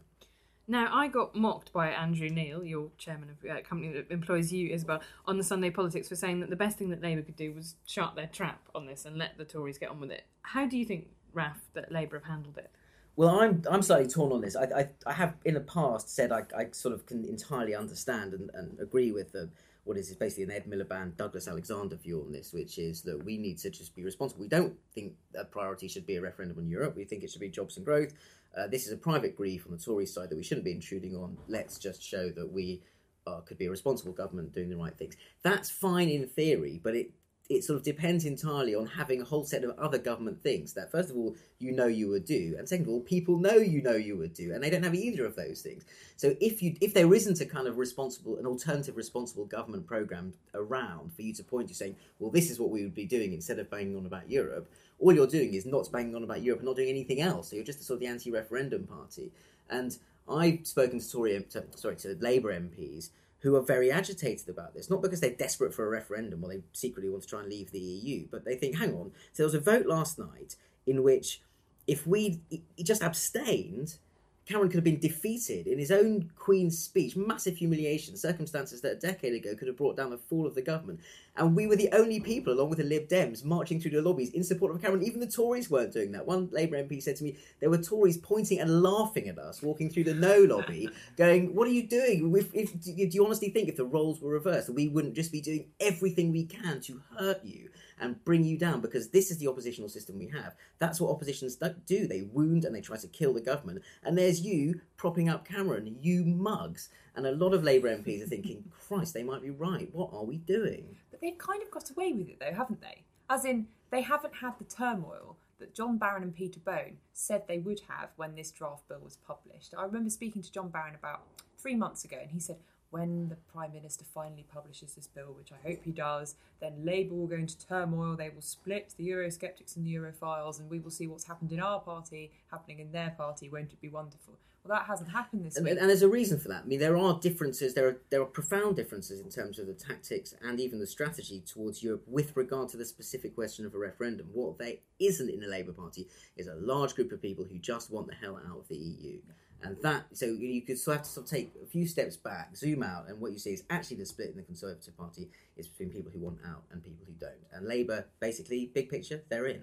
Now, 0.66 0.88
I 0.90 1.08
got 1.08 1.34
mocked 1.34 1.74
by 1.74 1.90
Andrew 1.90 2.30
Neil, 2.30 2.64
your 2.64 2.88
chairman 2.96 3.28
of 3.30 3.50
a 3.50 3.60
company 3.60 3.92
that 3.92 4.10
employs 4.10 4.50
you, 4.50 4.70
Isabel, 4.70 5.02
on 5.26 5.36
the 5.36 5.44
Sunday 5.44 5.68
Politics 5.68 6.08
for 6.08 6.16
saying 6.16 6.40
that 6.40 6.48
the 6.48 6.56
best 6.56 6.78
thing 6.78 6.88
that 6.88 7.02
Labour 7.02 7.20
could 7.20 7.36
do 7.36 7.52
was 7.52 7.76
shut 7.86 8.14
their 8.16 8.28
trap 8.28 8.60
on 8.74 8.86
this 8.86 9.04
and 9.04 9.16
let 9.16 9.36
the 9.36 9.44
Tories 9.44 9.76
get 9.76 9.90
on 9.90 10.00
with 10.00 10.10
it. 10.10 10.24
How 10.40 10.66
do 10.66 10.78
you 10.78 10.86
think, 10.86 11.08
Raf, 11.34 11.60
that 11.74 11.92
Labour 11.92 12.18
have 12.18 12.28
handled 12.28 12.58
it? 12.58 12.70
Well, 13.16 13.40
I'm 13.40 13.62
I'm 13.70 13.82
slightly 13.82 14.08
torn 14.08 14.32
on 14.32 14.40
this. 14.40 14.56
I 14.56 14.64
I, 14.64 14.88
I 15.06 15.12
have 15.12 15.34
in 15.44 15.54
the 15.54 15.60
past 15.60 16.14
said 16.14 16.32
I, 16.32 16.42
I 16.56 16.66
sort 16.72 16.94
of 16.94 17.06
can 17.06 17.24
entirely 17.24 17.74
understand 17.74 18.32
and, 18.32 18.50
and 18.54 18.78
agree 18.80 19.12
with 19.12 19.32
the 19.32 19.50
what 19.84 19.96
is 19.98 20.12
basically 20.14 20.44
an 20.44 20.50
Ed 20.50 20.64
Miliband, 20.66 21.16
Douglas 21.16 21.46
Alexander 21.46 21.96
view 21.96 22.22
on 22.24 22.32
this, 22.32 22.52
which 22.52 22.78
is 22.78 23.02
that 23.02 23.22
we 23.22 23.36
need 23.36 23.58
to 23.58 23.70
just 23.70 23.94
be 23.94 24.02
responsible. 24.02 24.42
We 24.42 24.48
don't 24.48 24.74
think 24.94 25.12
a 25.38 25.44
priority 25.44 25.88
should 25.88 26.06
be 26.06 26.16
a 26.16 26.22
referendum 26.22 26.58
on 26.58 26.68
Europe. 26.68 26.96
We 26.96 27.04
think 27.04 27.22
it 27.22 27.30
should 27.30 27.42
be 27.42 27.50
jobs 27.50 27.76
and 27.76 27.84
growth. 27.84 28.14
Uh, 28.56 28.66
this 28.66 28.86
is 28.86 28.92
a 28.92 28.96
private 28.96 29.36
grief 29.36 29.66
on 29.66 29.72
the 29.72 29.78
Tory 29.78 30.06
side 30.06 30.30
that 30.30 30.36
we 30.36 30.42
shouldn't 30.42 30.64
be 30.64 30.72
intruding 30.72 31.14
on. 31.14 31.36
Let's 31.48 31.78
just 31.78 32.02
show 32.02 32.30
that 32.30 32.50
we 32.50 32.80
uh, 33.26 33.40
could 33.40 33.58
be 33.58 33.66
a 33.66 33.70
responsible 33.70 34.12
government 34.12 34.54
doing 34.54 34.70
the 34.70 34.76
right 34.76 34.96
things. 34.96 35.16
That's 35.42 35.70
fine 35.70 36.08
in 36.08 36.26
theory, 36.28 36.80
but 36.82 36.94
it 36.94 37.10
it 37.50 37.62
sort 37.62 37.76
of 37.76 37.82
depends 37.82 38.24
entirely 38.24 38.74
on 38.74 38.86
having 38.86 39.20
a 39.20 39.24
whole 39.24 39.44
set 39.44 39.64
of 39.64 39.78
other 39.78 39.98
government 39.98 40.42
things 40.42 40.72
that 40.72 40.90
first 40.90 41.10
of 41.10 41.16
all 41.16 41.36
you 41.58 41.72
know 41.72 41.86
you 41.86 42.08
would 42.08 42.24
do 42.24 42.54
and 42.58 42.66
second 42.66 42.86
of 42.86 42.92
all 42.92 43.00
people 43.00 43.36
know 43.36 43.56
you 43.56 43.82
know 43.82 43.94
you 43.94 44.16
would 44.16 44.32
do 44.32 44.54
and 44.54 44.62
they 44.62 44.70
don't 44.70 44.82
have 44.82 44.94
either 44.94 45.26
of 45.26 45.36
those 45.36 45.60
things. 45.60 45.84
So 46.16 46.34
if 46.40 46.62
you 46.62 46.74
if 46.80 46.94
there 46.94 47.12
isn't 47.12 47.40
a 47.40 47.46
kind 47.46 47.68
of 47.68 47.76
responsible 47.76 48.38
an 48.38 48.46
alternative 48.46 48.96
responsible 48.96 49.44
government 49.44 49.86
program 49.86 50.32
around 50.54 51.12
for 51.14 51.22
you 51.22 51.34
to 51.34 51.44
point 51.44 51.68
to 51.68 51.74
saying 51.74 51.96
well 52.18 52.30
this 52.30 52.50
is 52.50 52.58
what 52.58 52.70
we 52.70 52.82
would 52.82 52.94
be 52.94 53.04
doing 53.04 53.32
instead 53.32 53.58
of 53.58 53.70
banging 53.70 53.96
on 53.96 54.06
about 54.06 54.30
europe 54.30 54.70
all 54.98 55.12
you're 55.12 55.26
doing 55.26 55.52
is 55.54 55.66
not 55.66 55.90
banging 55.92 56.14
on 56.14 56.24
about 56.24 56.42
europe 56.42 56.60
and 56.60 56.66
not 56.66 56.76
doing 56.76 56.88
anything 56.88 57.20
else. 57.20 57.50
So 57.50 57.56
you're 57.56 57.64
just 57.64 57.80
a 57.80 57.84
sort 57.84 57.96
of 57.96 58.00
the 58.00 58.06
anti-referendum 58.06 58.84
party. 58.86 59.32
And 59.68 59.96
i've 60.26 60.66
spoken 60.66 60.98
to 60.98 61.10
tory 61.10 61.44
to, 61.50 61.62
sorry 61.76 61.96
to 61.96 62.16
labour 62.18 62.50
mps 62.58 63.10
who 63.44 63.54
are 63.54 63.62
very 63.62 63.92
agitated 63.92 64.48
about 64.48 64.74
this, 64.74 64.88
not 64.88 65.02
because 65.02 65.20
they're 65.20 65.28
desperate 65.28 65.74
for 65.74 65.86
a 65.86 65.90
referendum 65.90 66.42
or 66.42 66.48
they 66.48 66.62
secretly 66.72 67.10
want 67.10 67.22
to 67.22 67.28
try 67.28 67.40
and 67.40 67.50
leave 67.50 67.70
the 67.70 67.78
EU, 67.78 68.26
but 68.30 68.42
they 68.42 68.56
think, 68.56 68.74
hang 68.74 68.94
on, 68.94 69.12
so 69.32 69.42
there 69.42 69.46
was 69.46 69.54
a 69.54 69.60
vote 69.60 69.86
last 69.86 70.18
night 70.18 70.56
in 70.86 71.02
which 71.02 71.42
if 71.86 72.06
we 72.06 72.40
just 72.82 73.02
abstained, 73.02 73.98
Cameron 74.46 74.70
could 74.70 74.78
have 74.78 74.84
been 74.84 74.98
defeated 74.98 75.66
in 75.66 75.78
his 75.78 75.90
own 75.90 76.30
Queen's 76.38 76.78
speech, 76.78 77.16
massive 77.16 77.58
humiliation, 77.58 78.16
circumstances 78.16 78.80
that 78.80 78.92
a 78.92 78.96
decade 78.96 79.34
ago 79.34 79.54
could 79.54 79.68
have 79.68 79.76
brought 79.76 79.96
down 79.96 80.08
the 80.08 80.16
fall 80.16 80.46
of 80.46 80.54
the 80.54 80.62
government. 80.62 81.00
And 81.36 81.56
we 81.56 81.66
were 81.66 81.74
the 81.74 81.90
only 81.92 82.20
people, 82.20 82.52
along 82.52 82.68
with 82.68 82.78
the 82.78 82.84
Lib 82.84 83.08
Dems, 83.08 83.44
marching 83.44 83.80
through 83.80 83.90
the 83.90 84.02
lobbies 84.02 84.30
in 84.30 84.44
support 84.44 84.72
of 84.72 84.80
Cameron. 84.80 85.02
Even 85.02 85.18
the 85.18 85.26
Tories 85.26 85.68
weren't 85.68 85.92
doing 85.92 86.12
that. 86.12 86.26
One 86.26 86.48
Labour 86.52 86.76
MP 86.76 87.02
said 87.02 87.16
to 87.16 87.24
me, 87.24 87.36
there 87.60 87.70
were 87.70 87.78
Tories 87.78 88.18
pointing 88.18 88.60
and 88.60 88.82
laughing 88.82 89.28
at 89.28 89.38
us, 89.38 89.60
walking 89.60 89.90
through 89.90 90.04
the 90.04 90.14
No 90.14 90.38
lobby, 90.48 90.88
going, 91.16 91.54
What 91.54 91.66
are 91.66 91.72
you 91.72 91.88
doing? 91.88 92.32
If, 92.36 92.54
if, 92.54 92.80
do 92.80 92.92
you 92.92 93.26
honestly 93.26 93.50
think 93.50 93.68
if 93.68 93.76
the 93.76 93.84
roles 93.84 94.20
were 94.20 94.30
reversed, 94.30 94.70
we 94.70 94.88
wouldn't 94.88 95.16
just 95.16 95.32
be 95.32 95.40
doing 95.40 95.70
everything 95.80 96.30
we 96.30 96.44
can 96.44 96.80
to 96.82 97.02
hurt 97.18 97.44
you? 97.44 97.70
and 98.00 98.22
bring 98.24 98.44
you 98.44 98.58
down 98.58 98.80
because 98.80 99.08
this 99.10 99.30
is 99.30 99.38
the 99.38 99.48
oppositional 99.48 99.88
system 99.88 100.18
we 100.18 100.28
have. 100.28 100.54
That's 100.78 101.00
what 101.00 101.10
oppositions 101.10 101.56
do. 101.86 102.06
They 102.06 102.22
wound 102.22 102.64
and 102.64 102.74
they 102.74 102.80
try 102.80 102.96
to 102.96 103.08
kill 103.08 103.32
the 103.32 103.40
government. 103.40 103.82
And 104.02 104.16
there's 104.16 104.40
you 104.40 104.80
propping 104.96 105.28
up 105.28 105.46
Cameron, 105.46 105.96
you 106.00 106.24
mugs. 106.24 106.88
And 107.16 107.26
a 107.26 107.32
lot 107.32 107.54
of 107.54 107.62
Labour 107.62 107.96
MPs 107.96 108.24
are 108.24 108.28
thinking, 108.28 108.64
Christ, 108.88 109.14
they 109.14 109.22
might 109.22 109.42
be 109.42 109.50
right. 109.50 109.88
What 109.92 110.10
are 110.12 110.24
we 110.24 110.38
doing? 110.38 110.96
They've 111.24 111.38
kind 111.38 111.62
of 111.62 111.70
got 111.70 111.88
away 111.88 112.12
with 112.12 112.28
it 112.28 112.38
though, 112.38 112.52
haven't 112.54 112.82
they? 112.82 113.02
As 113.30 113.46
in, 113.46 113.68
they 113.90 114.02
haven't 114.02 114.34
had 114.34 114.58
the 114.58 114.64
turmoil 114.64 115.38
that 115.58 115.74
John 115.74 115.96
Barron 115.96 116.22
and 116.22 116.34
Peter 116.34 116.60
Bone 116.60 116.98
said 117.14 117.44
they 117.48 117.60
would 117.60 117.80
have 117.88 118.10
when 118.16 118.34
this 118.34 118.50
draft 118.50 118.86
bill 118.88 119.00
was 119.02 119.16
published. 119.16 119.72
I 119.74 119.84
remember 119.84 120.10
speaking 120.10 120.42
to 120.42 120.52
John 120.52 120.68
Barron 120.68 120.94
about 120.94 121.22
three 121.56 121.76
months 121.76 122.04
ago, 122.04 122.18
and 122.20 122.30
he 122.30 122.40
said, 122.40 122.58
when 122.90 123.30
the 123.30 123.36
Prime 123.50 123.72
Minister 123.72 124.04
finally 124.04 124.44
publishes 124.52 124.92
this 124.92 125.06
bill, 125.06 125.34
which 125.34 125.50
I 125.50 125.66
hope 125.66 125.82
he 125.82 125.92
does, 125.92 126.34
then 126.60 126.84
Labour 126.84 127.14
will 127.14 127.26
go 127.26 127.36
into 127.36 127.58
turmoil. 127.66 128.16
They 128.16 128.28
will 128.28 128.42
split 128.42 128.92
the 128.98 129.08
Eurosceptics 129.08 129.76
and 129.76 129.86
the 129.86 129.94
Europhiles, 129.94 130.60
and 130.60 130.68
we 130.68 130.78
will 130.78 130.90
see 130.90 131.06
what's 131.06 131.24
happened 131.24 131.52
in 131.52 131.58
our 131.58 131.80
party 131.80 132.32
happening 132.50 132.80
in 132.80 132.92
their 132.92 133.14
party. 133.16 133.48
Won't 133.48 133.72
it 133.72 133.80
be 133.80 133.88
wonderful? 133.88 134.34
Well, 134.66 134.78
that 134.78 134.86
hasn't 134.86 135.10
happened 135.10 135.44
this 135.44 135.56
and, 135.56 135.66
week. 135.66 135.76
And 135.78 135.90
there's 135.90 136.02
a 136.02 136.08
reason 136.08 136.40
for 136.40 136.48
that. 136.48 136.62
I 136.62 136.66
mean, 136.66 136.78
there 136.78 136.96
are 136.96 137.18
differences. 137.20 137.74
There 137.74 137.86
are 137.86 138.00
there 138.08 138.22
are 138.22 138.26
profound 138.26 138.76
differences 138.76 139.20
in 139.20 139.28
terms 139.28 139.58
of 139.58 139.66
the 139.66 139.74
tactics 139.74 140.34
and 140.40 140.58
even 140.58 140.78
the 140.78 140.86
strategy 140.86 141.42
towards 141.46 141.82
Europe 141.82 142.02
with 142.06 142.34
regard 142.34 142.70
to 142.70 142.78
the 142.78 142.84
specific 142.86 143.34
question 143.34 143.66
of 143.66 143.74
a 143.74 143.78
referendum. 143.78 144.28
What 144.32 144.58
there 144.58 144.76
isn't 144.98 145.28
in 145.28 145.40
the 145.40 145.48
Labour 145.48 145.72
Party 145.72 146.08
is 146.38 146.46
a 146.46 146.54
large 146.54 146.94
group 146.94 147.12
of 147.12 147.20
people 147.20 147.44
who 147.44 147.58
just 147.58 147.90
want 147.90 148.06
the 148.06 148.14
hell 148.14 148.40
out 148.48 148.58
of 148.58 148.68
the 148.68 148.76
EU. 148.76 149.18
And 149.62 149.76
that, 149.82 150.04
so 150.12 150.26
you 150.26 150.60
could 150.60 150.78
sort 150.78 150.96
of 150.96 150.98
have 151.00 151.06
to 151.06 151.12
sort 151.12 151.26
of 151.26 151.30
take 151.30 151.52
a 151.62 151.66
few 151.66 151.86
steps 151.86 152.16
back, 152.16 152.54
zoom 152.54 152.82
out, 152.82 153.08
and 153.08 153.18
what 153.18 153.32
you 153.32 153.38
see 153.38 153.52
is 153.52 153.64
actually 153.70 153.96
the 153.96 154.04
split 154.04 154.28
in 154.28 154.36
the 154.36 154.42
Conservative 154.42 154.94
Party 154.96 155.30
is 155.56 155.68
between 155.68 155.88
people 155.88 156.12
who 156.12 156.18
want 156.18 156.38
out 156.46 156.64
and 156.70 156.84
people 156.84 157.06
who 157.06 157.14
don't. 157.14 157.32
And 157.50 157.66
Labour, 157.66 158.06
basically, 158.20 158.70
big 158.74 158.90
picture, 158.90 159.22
they're 159.30 159.46
in. 159.46 159.62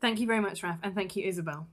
Thank 0.00 0.20
you 0.20 0.26
very 0.26 0.40
much, 0.40 0.62
Raf, 0.62 0.78
and 0.82 0.94
thank 0.94 1.16
you, 1.16 1.26
Isabel. 1.26 1.66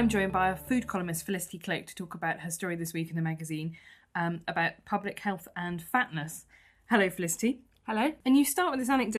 I'm 0.00 0.08
joined 0.08 0.32
by 0.32 0.48
a 0.48 0.56
food 0.56 0.86
columnist, 0.86 1.26
Felicity 1.26 1.58
Cloake, 1.58 1.86
to 1.88 1.94
talk 1.94 2.14
about 2.14 2.40
her 2.40 2.50
story 2.50 2.74
this 2.74 2.94
week 2.94 3.10
in 3.10 3.16
the 3.16 3.20
magazine 3.20 3.76
um, 4.14 4.40
about 4.48 4.72
public 4.86 5.18
health 5.18 5.46
and 5.54 5.82
fatness. 5.82 6.46
Hello, 6.88 7.10
Felicity. 7.10 7.60
Hello. 7.86 8.10
And 8.24 8.34
you 8.34 8.46
start 8.46 8.70
with 8.70 8.80
this 8.80 8.88
anecdote. 8.88 9.18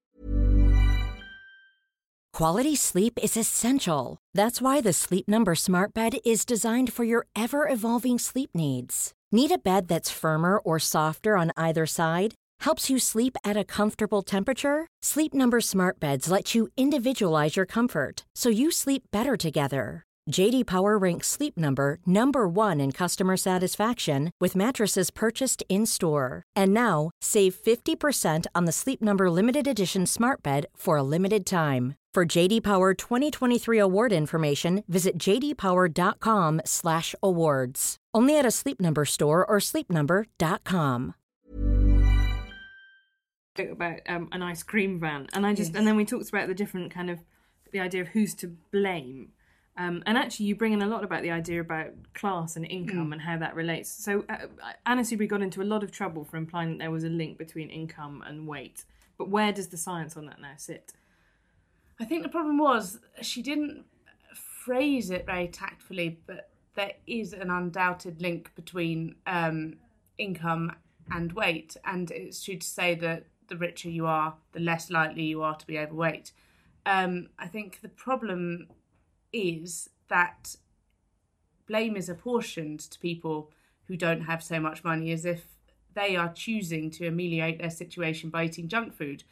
Quality 2.34 2.76
sleep 2.76 3.20
is 3.22 3.38
essential. 3.38 4.18
That's 4.34 4.60
why 4.60 4.82
the 4.82 4.92
Sleep 4.92 5.28
Number 5.28 5.54
Smart 5.54 5.94
Bed 5.94 6.18
is 6.26 6.46
designed 6.46 6.92
for 6.92 7.04
your 7.04 7.28
ever 7.36 7.70
evolving 7.70 8.18
sleep 8.18 8.50
needs. 8.56 9.14
Need 9.32 9.52
a 9.52 9.60
bed 9.60 9.88
that's 9.88 10.10
firmer 10.10 10.58
or 10.58 10.80
softer 10.80 11.38
on 11.38 11.52
either 11.56 11.86
side? 11.86 12.34
Helps 12.62 12.90
you 12.90 12.98
sleep 12.98 13.38
at 13.44 13.56
a 13.56 13.64
comfortable 13.64 14.24
temperature? 14.24 14.88
Sleep 15.04 15.32
Number 15.36 15.62
Smart 15.62 16.00
Beds 16.00 16.32
let 16.32 16.56
you 16.56 16.70
individualize 16.76 17.56
your 17.56 17.68
comfort 17.68 18.26
so 18.34 18.50
you 18.50 18.72
sleep 18.72 19.04
better 19.12 19.38
together. 19.38 20.06
JD 20.30 20.68
Power 20.68 20.98
ranks 20.98 21.28
Sleep 21.28 21.58
Number 21.58 21.98
number 22.06 22.48
1 22.48 22.80
in 22.80 22.92
customer 22.92 23.36
satisfaction 23.38 24.30
with 24.40 24.56
mattresses 24.56 25.10
purchased 25.10 25.64
in-store. 25.68 26.44
And 26.56 26.72
now, 26.74 27.10
save 27.22 27.56
50% 27.56 28.46
on 28.54 28.66
the 28.66 28.72
Sleep 28.72 29.02
Number 29.02 29.32
limited 29.32 29.68
edition 29.68 30.06
Smart 30.06 30.44
Bed 30.44 30.68
for 30.76 30.98
a 30.98 31.04
limited 31.04 31.46
time. 31.46 31.96
For 32.14 32.26
JD 32.26 32.62
Power 32.64 32.94
2023 32.94 33.80
award 33.80 34.12
information, 34.12 34.84
visit 34.88 35.18
jdpower.com/awards. 35.18 37.98
Only 38.14 38.38
at 38.38 38.46
a 38.46 38.52
Sleep 38.52 38.82
Number 38.82 39.06
store 39.06 39.46
or 39.46 39.60
sleepnumber.com. 39.60 41.16
About 43.58 44.00
um, 44.08 44.30
an 44.32 44.42
ice 44.42 44.64
cream 44.64 44.98
van, 45.00 45.28
and 45.34 45.46
I 45.46 45.54
just, 45.54 45.72
yes. 45.72 45.78
and 45.78 45.88
then 45.88 45.96
we 45.96 46.04
talked 46.06 46.30
about 46.30 46.48
the 46.48 46.54
different 46.54 46.92
kind 46.92 47.10
of 47.10 47.20
the 47.72 47.80
idea 47.80 48.02
of 48.02 48.10
who's 48.10 48.36
to 48.36 48.48
blame 48.72 49.32
um, 49.78 50.04
and 50.06 50.18
actually, 50.18 50.48
you 50.48 50.56
bring 50.56 50.74
in 50.74 50.82
a 50.82 50.88
lot 50.88 51.04
about 51.04 51.22
the 51.22 51.32
idea 51.32 51.62
about 51.62 51.92
class 52.14 52.56
and 52.56 52.66
income 52.66 53.10
mm. 53.10 53.14
and 53.14 53.22
how 53.22 53.38
that 53.38 53.56
relates. 53.56 53.90
So, 53.90 54.26
uh, 54.28 54.48
Anna 54.86 55.02
Soubry 55.02 55.28
got 55.28 55.42
into 55.42 55.62
a 55.62 55.64
lot 55.64 55.82
of 55.82 55.92
trouble 55.92 56.26
for 56.26 56.38
implying 56.38 56.72
that 56.72 56.80
there 56.80 56.92
was 56.92 57.06
a 57.06 57.10
link 57.10 57.38
between 57.38 57.70
income 57.70 58.22
and 58.26 58.48
weight. 58.48 58.84
But 59.18 59.30
where 59.30 59.54
does 59.54 59.70
the 59.70 59.78
science 59.78 60.18
on 60.18 60.26
that 60.26 60.42
now 60.42 60.54
sit? 60.58 60.94
I 62.00 62.06
think 62.06 62.24
the 62.24 62.30
problem 62.30 62.58
was 62.58 63.00
she 63.22 63.42
didn't 63.42 63.86
phrase 64.34 65.10
it 65.10 65.26
very 65.26 65.48
tactfully, 65.48 66.20
but 66.26 66.50
there 66.76 66.94
is 67.08 67.32
an 67.34 67.50
undoubted 67.50 68.22
link 68.22 68.54
between 68.56 69.16
um, 69.26 69.76
income 70.18 70.76
and 71.12 71.32
weight. 71.32 71.78
And 71.86 72.12
it's 72.12 72.44
true 72.44 72.58
to 72.58 72.68
say 72.68 72.96
that 72.96 73.26
the 73.48 73.56
richer 73.56 73.90
you 73.90 74.06
are, 74.06 74.36
the 74.52 74.60
less 74.60 74.90
likely 74.90 75.24
you 75.24 75.44
are 75.44 75.56
to 75.56 75.68
be 75.68 75.78
overweight. 75.80 76.32
Um, 76.86 77.30
I 77.38 77.48
think 77.48 77.82
the 77.82 77.90
problem 77.90 78.68
is 79.34 79.90
that 80.10 80.56
blame 81.68 81.96
is 81.96 82.10
apportioned 82.10 82.80
to 82.80 83.00
people 83.00 83.52
who 83.86 83.96
don't 83.96 84.22
have 84.22 84.44
so 84.44 84.60
much 84.60 84.84
money 84.84 85.12
as 85.12 85.26
if 85.26 85.46
they 85.94 86.16
are 86.16 86.32
choosing 86.34 86.90
to 86.92 87.08
ameliorate 87.08 87.60
their 87.60 87.70
situation 87.70 88.30
by 88.30 88.46
eating 88.46 88.68
junk 88.68 88.94
food 88.94 89.24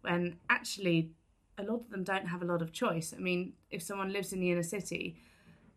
when 0.00 0.36
actually 0.48 1.10
a 1.58 1.62
lot 1.62 1.80
of 1.80 1.90
them 1.90 2.04
don't 2.04 2.26
have 2.26 2.42
a 2.42 2.44
lot 2.44 2.62
of 2.62 2.72
choice. 2.72 3.12
I 3.16 3.20
mean, 3.20 3.54
if 3.70 3.82
someone 3.82 4.12
lives 4.12 4.32
in 4.32 4.40
the 4.40 4.50
inner 4.50 4.62
city, 4.62 5.16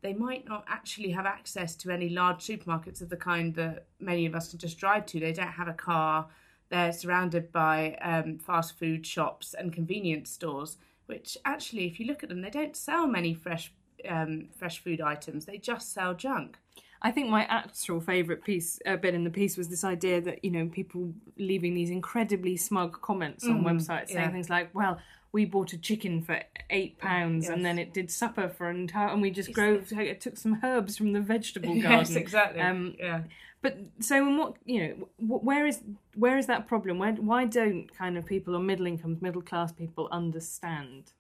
they 0.02 0.14
might 0.14 0.48
not 0.48 0.64
actually 0.68 1.12
have 1.12 1.26
access 1.26 1.76
to 1.78 1.92
any 1.92 2.10
large 2.10 2.46
supermarkets 2.46 3.02
of 3.02 3.10
the 3.10 3.18
kind 3.18 3.54
that 3.56 3.86
many 4.00 4.26
of 4.26 4.36
us 4.36 4.50
can 4.50 4.60
just 4.60 4.78
drive 4.78 5.06
to. 5.08 5.20
They 5.20 5.34
don't 5.34 5.48
have 5.48 5.68
a 5.68 5.74
car. 5.74 6.28
They're 6.70 6.94
surrounded 6.94 7.52
by 7.52 7.96
um, 8.02 8.38
fast 8.38 8.78
food 8.78 9.06
shops 9.06 9.54
and 9.54 9.74
convenience 9.74 10.32
stores 10.32 10.78
which 11.12 11.38
actually, 11.44 11.86
if 11.86 12.00
you 12.00 12.08
look 12.08 12.24
at 12.24 12.30
them, 12.30 12.42
they 12.42 12.50
don't 12.50 12.76
sell 12.76 13.06
many 13.06 13.34
fresh 13.34 13.72
um, 14.10 14.48
fresh 14.58 14.82
food 14.82 15.02
items. 15.02 15.46
They 15.46 15.58
just 15.58 15.94
sell 15.94 16.14
junk. 16.14 16.58
I 17.04 17.12
think 17.12 17.30
my 17.30 17.44
actual 17.46 18.00
favourite 18.00 18.44
piece 18.44 18.80
uh, 18.86 18.96
bit 18.96 19.14
in 19.14 19.24
the 19.24 19.30
piece 19.30 19.58
was 19.58 19.68
this 19.68 19.84
idea 19.84 20.22
that 20.22 20.44
you 20.46 20.52
know 20.52 20.68
people 20.68 21.14
leaving 21.38 21.74
these 21.74 21.90
incredibly 21.90 22.56
smug 22.56 23.02
comments 23.02 23.46
on 23.46 23.64
mm, 23.64 23.66
websites 23.66 24.08
saying 24.08 24.22
yeah. 24.22 24.32
things 24.32 24.50
like, 24.50 24.74
"Well, 24.74 25.00
we 25.34 25.44
bought 25.46 25.74
a 25.74 25.78
chicken 25.78 26.22
for 26.22 26.40
eight 26.70 26.98
pounds 26.98 27.46
yes. 27.46 27.54
and 27.54 27.66
then 27.66 27.78
it 27.78 27.94
did 27.94 28.10
supper 28.10 28.48
for 28.48 28.70
an 28.70 28.78
entire, 28.78 29.10
and 29.10 29.22
we 29.22 29.32
just 29.32 29.52
drove, 29.52 29.92
took 30.20 30.38
some 30.38 30.60
herbs 30.64 30.98
from 30.98 31.12
the 31.12 31.22
vegetable 31.22 31.74
garden." 31.82 32.00
yes, 32.00 32.16
exactly. 32.16 32.62
Um, 32.62 32.96
yeah. 32.98 33.24
But 33.62 33.78
so, 34.00 34.28
in 34.28 34.38
what 34.38 34.56
you 34.66 34.88
know, 34.88 35.38
where 35.38 35.68
is 35.68 35.82
where 36.16 36.38
is 36.38 36.48
that 36.48 36.68
problem? 36.68 36.98
Why 37.00 37.46
don't 37.46 37.94
kind 37.96 38.18
of 38.18 38.26
people 38.26 38.56
or 38.56 38.60
middle 38.60 38.88
incomes, 38.88 39.22
middle 39.22 39.42
class 39.42 39.72
people 39.72 40.08
understand 40.12 41.12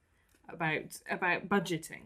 about 0.50 1.00
about 1.10 1.48
budgeting? 1.48 2.02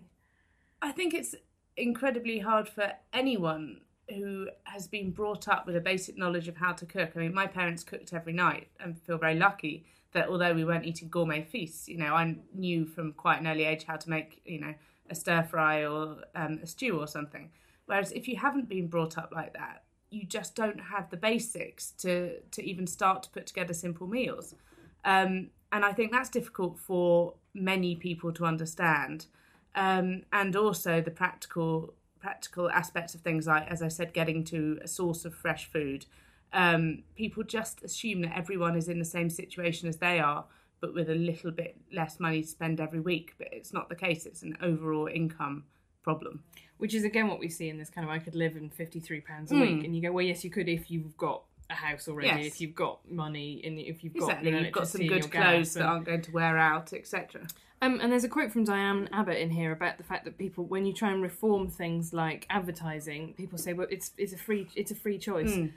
I 0.82 0.92
think 0.92 1.14
it's 1.14 1.36
incredibly 1.78 2.40
hard 2.40 2.68
for 2.68 2.92
anyone 3.14 3.82
who 4.10 4.50
has 4.66 4.88
been 4.88 5.12
brought 5.12 5.48
up 5.48 5.66
with 5.66 5.76
a 5.76 5.82
basic 5.82 6.18
knowledge 6.18 6.48
of 6.48 6.58
how 6.58 6.74
to 6.74 6.86
cook. 6.86 7.12
I 7.16 7.20
mean, 7.20 7.34
my 7.34 7.48
parents 7.48 7.84
cooked 7.84 8.14
every 8.14 8.34
night 8.34 8.68
and 8.80 9.02
feel 9.02 9.18
very 9.18 9.36
lucky 9.36 9.86
that 10.12 10.30
although 10.30 10.54
we 10.54 10.64
weren't 10.64 10.86
eating 10.86 11.10
gourmet 11.10 11.44
feasts, 11.44 11.90
you 11.90 11.98
know, 11.98 12.14
I 12.14 12.36
knew 12.54 12.86
from 12.86 13.14
quite 13.14 13.40
an 13.40 13.48
early 13.48 13.64
age 13.64 13.86
how 13.86 13.96
to 13.96 14.10
make, 14.10 14.42
you 14.46 14.60
know, 14.60 14.74
a 15.10 15.16
stir 15.16 15.44
fry 15.44 15.86
or 15.86 16.18
um, 16.36 16.60
a 16.62 16.68
stew 16.68 17.00
or 17.00 17.08
something. 17.08 17.50
Whereas 17.86 18.12
if 18.12 18.28
you 18.28 18.38
haven't 18.38 18.70
been 18.70 18.88
brought 18.88 19.18
up 19.18 19.32
like 19.36 19.54
that, 19.54 19.85
you 20.10 20.26
just 20.26 20.56
don't 20.56 20.80
have 20.80 21.10
the 21.10 21.18
basics 21.18 21.92
to 21.92 22.40
to 22.52 22.64
even 22.64 22.88
start 22.88 23.24
to 23.24 23.30
put 23.30 23.46
together 23.46 23.74
simple 23.74 24.08
meals. 24.08 24.56
Um, 25.04 25.50
and 25.72 25.84
I 25.84 25.92
think 25.94 26.12
that's 26.12 26.30
difficult 26.30 26.80
for 26.80 27.34
many 27.54 27.96
people 27.96 28.32
to 28.34 28.46
understand. 28.46 29.28
Um, 29.76 30.24
and 30.32 30.56
also 30.56 31.02
the 31.02 31.12
practical 31.12 31.94
practical 32.20 32.72
aspects 32.72 33.14
of 33.14 33.22
things 33.22 33.46
like, 33.46 33.68
as 33.68 33.82
I 33.82 33.88
said, 33.88 34.14
getting 34.14 34.44
to 34.46 34.80
a 34.82 34.88
source 34.88 35.26
of 35.26 35.36
fresh 35.36 35.70
food. 35.70 36.06
Um, 36.54 37.04
people 37.16 37.44
just 37.44 37.84
assume 37.84 38.22
that 38.22 38.36
everyone 38.36 38.76
is 38.76 38.88
in 38.88 38.98
the 38.98 39.06
same 39.06 39.30
situation 39.30 39.88
as 39.90 39.98
they 39.98 40.20
are, 40.20 40.46
but 40.80 40.94
with 40.94 41.10
a 41.10 41.16
little 41.16 41.52
bit 41.52 41.78
less 41.92 42.20
money 42.20 42.42
to 42.42 42.48
spend 42.48 42.80
every 42.80 43.00
week. 43.00 43.36
But 43.38 43.50
it's 43.52 43.74
not 43.74 43.90
the 43.90 43.96
case. 43.96 44.26
It's 44.26 44.42
an 44.42 44.58
overall 44.62 45.08
income 45.08 45.66
problem. 46.06 46.44
Which 46.78 46.94
is 46.94 47.04
again 47.04 47.28
what 47.28 47.40
we 47.40 47.50
see 47.50 47.68
in 47.70 47.78
this 47.78 47.90
kind 47.90 48.06
of 48.08 48.12
I 48.12 48.20
could 48.20 48.36
live 48.36 48.56
in 48.56 48.70
fifty 48.70 49.00
three 49.00 49.22
pounds 49.22 49.52
a 49.52 49.56
Hmm. 49.56 49.62
week, 49.62 49.84
and 49.86 49.96
you 49.96 50.02
go, 50.02 50.12
well, 50.12 50.26
yes, 50.26 50.44
you 50.46 50.50
could 50.50 50.70
if 50.70 50.90
you've 50.92 51.18
got 51.18 51.42
a 51.70 51.74
house 51.74 52.08
already, 52.08 52.28
Yes. 52.44 52.46
if 52.54 52.62
you've 52.62 52.76
got 52.76 53.00
money, 53.10 53.62
and 53.66 53.80
if 53.80 54.04
you've 54.04 54.14
got 54.14 54.30
Exactly, 54.30 54.52
you've 54.60 54.72
got 54.72 54.88
some 54.88 55.08
good 55.08 55.32
clothes 55.32 55.74
that 55.74 55.84
aren't 55.84 56.06
going 56.06 56.22
to 56.22 56.32
wear 56.32 56.58
out, 56.58 56.94
etc. 56.94 57.48
Um, 57.82 58.00
and 58.02 58.12
there's 58.12 58.24
a 58.24 58.30
quote 58.30 58.52
from 58.52 58.64
Diane 58.66 59.10
Abbott 59.12 59.38
in 59.40 59.50
here 59.50 59.72
about 59.72 59.98
the 59.98 60.04
fact 60.04 60.26
that 60.26 60.38
people, 60.38 60.64
when 60.66 60.86
you 60.86 60.94
try 60.94 61.12
and 61.12 61.22
reform 61.24 61.68
things 61.70 62.14
like 62.14 62.46
advertising, 62.50 63.34
people 63.34 63.58
say, 63.58 63.74
"Well, 63.74 63.88
it's 63.90 64.12
it's 64.18 64.34
a 64.34 64.38
free 64.38 64.68
it's 64.76 64.92
a 64.92 64.96
free 64.96 65.18
choice." 65.18 65.54
Hmm. 65.56 65.68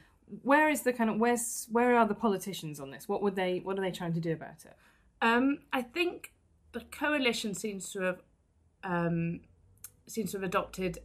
Where 0.42 0.68
is 0.68 0.82
the 0.82 0.92
kind 0.92 1.08
of 1.10 1.16
where's 1.18 1.66
where 1.72 1.96
are 1.96 2.06
the 2.06 2.14
politicians 2.26 2.80
on 2.80 2.90
this? 2.90 3.08
What 3.08 3.22
would 3.22 3.34
they 3.36 3.60
what 3.60 3.78
are 3.78 3.82
they 3.82 3.90
trying 4.00 4.12
to 4.14 4.20
do 4.20 4.32
about 4.32 4.60
it? 4.70 4.76
Um, 5.22 5.60
I 5.72 5.82
think 5.82 6.32
the 6.72 6.80
coalition 7.02 7.54
seems 7.54 7.90
to 7.92 8.00
have 8.02 8.18
um, 8.84 9.40
seems 10.10 10.32
to 10.32 10.38
have 10.38 10.44
adopted 10.44 10.98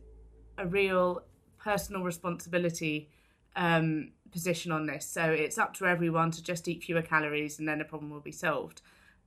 a 0.58 0.68
real 0.68 1.24
personal 1.60 2.04
responsibility 2.04 3.10
um, 3.56 4.12
position 4.32 4.72
on 4.72 4.86
this. 4.86 5.06
So 5.06 5.24
it's 5.24 5.58
up 5.58 5.74
to 5.76 5.86
everyone 5.86 6.32
to 6.32 6.44
just 6.44 6.68
eat 6.68 6.84
fewer 6.84 7.02
calories, 7.02 7.60
and 7.60 7.68
then 7.68 7.80
the 7.80 7.86
problem 7.86 8.12
will 8.12 8.20
be 8.20 8.32
solved. 8.32 8.82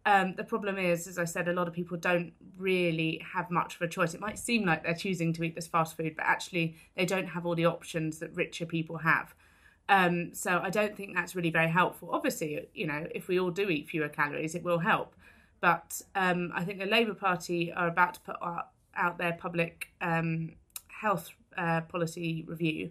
Um, 0.04 0.34
the 0.36 0.44
problem 0.44 0.78
is, 0.78 1.08
as 1.08 1.18
I 1.18 1.24
said, 1.24 1.48
a 1.48 1.52
lot 1.52 1.66
of 1.66 1.74
people 1.74 1.96
don't 1.96 2.32
really 2.56 3.20
have 3.34 3.50
much 3.50 3.74
of 3.74 3.82
a 3.82 3.88
choice. 3.88 4.14
It 4.14 4.20
might 4.20 4.38
seem 4.38 4.64
like 4.64 4.84
they're 4.84 4.94
choosing 4.94 5.32
to 5.32 5.42
eat 5.42 5.56
this 5.56 5.66
fast 5.66 5.96
food, 5.96 6.14
but 6.14 6.24
actually 6.24 6.76
they 6.96 7.04
don't 7.04 7.26
have 7.26 7.44
all 7.44 7.56
the 7.56 7.66
options 7.66 8.20
that 8.20 8.34
richer 8.36 8.66
people 8.66 8.98
have. 8.98 9.34
Um, 9.88 10.32
so 10.32 10.60
I 10.62 10.70
don't 10.70 10.96
think 10.96 11.14
that's 11.14 11.34
really 11.34 11.50
very 11.50 11.68
helpful. 11.68 12.10
Obviously, 12.12 12.68
you 12.72 12.86
know, 12.86 13.06
if 13.14 13.26
we 13.26 13.40
all 13.40 13.50
do 13.50 13.68
eat 13.68 13.88
fewer 13.88 14.08
calories, 14.08 14.54
it 14.54 14.62
will 14.62 14.78
help. 14.78 15.16
But 15.60 16.02
um, 16.14 16.52
I 16.54 16.64
think 16.64 16.78
the 16.78 16.86
Labour 16.86 17.14
Party 17.14 17.72
are 17.72 17.88
about 17.88 18.14
to 18.14 18.20
put 18.20 18.36
out, 18.40 18.68
out 18.96 19.18
their 19.18 19.32
public 19.32 19.88
um, 20.00 20.52
health 20.88 21.30
uh, 21.56 21.82
policy 21.82 22.44
review, 22.48 22.90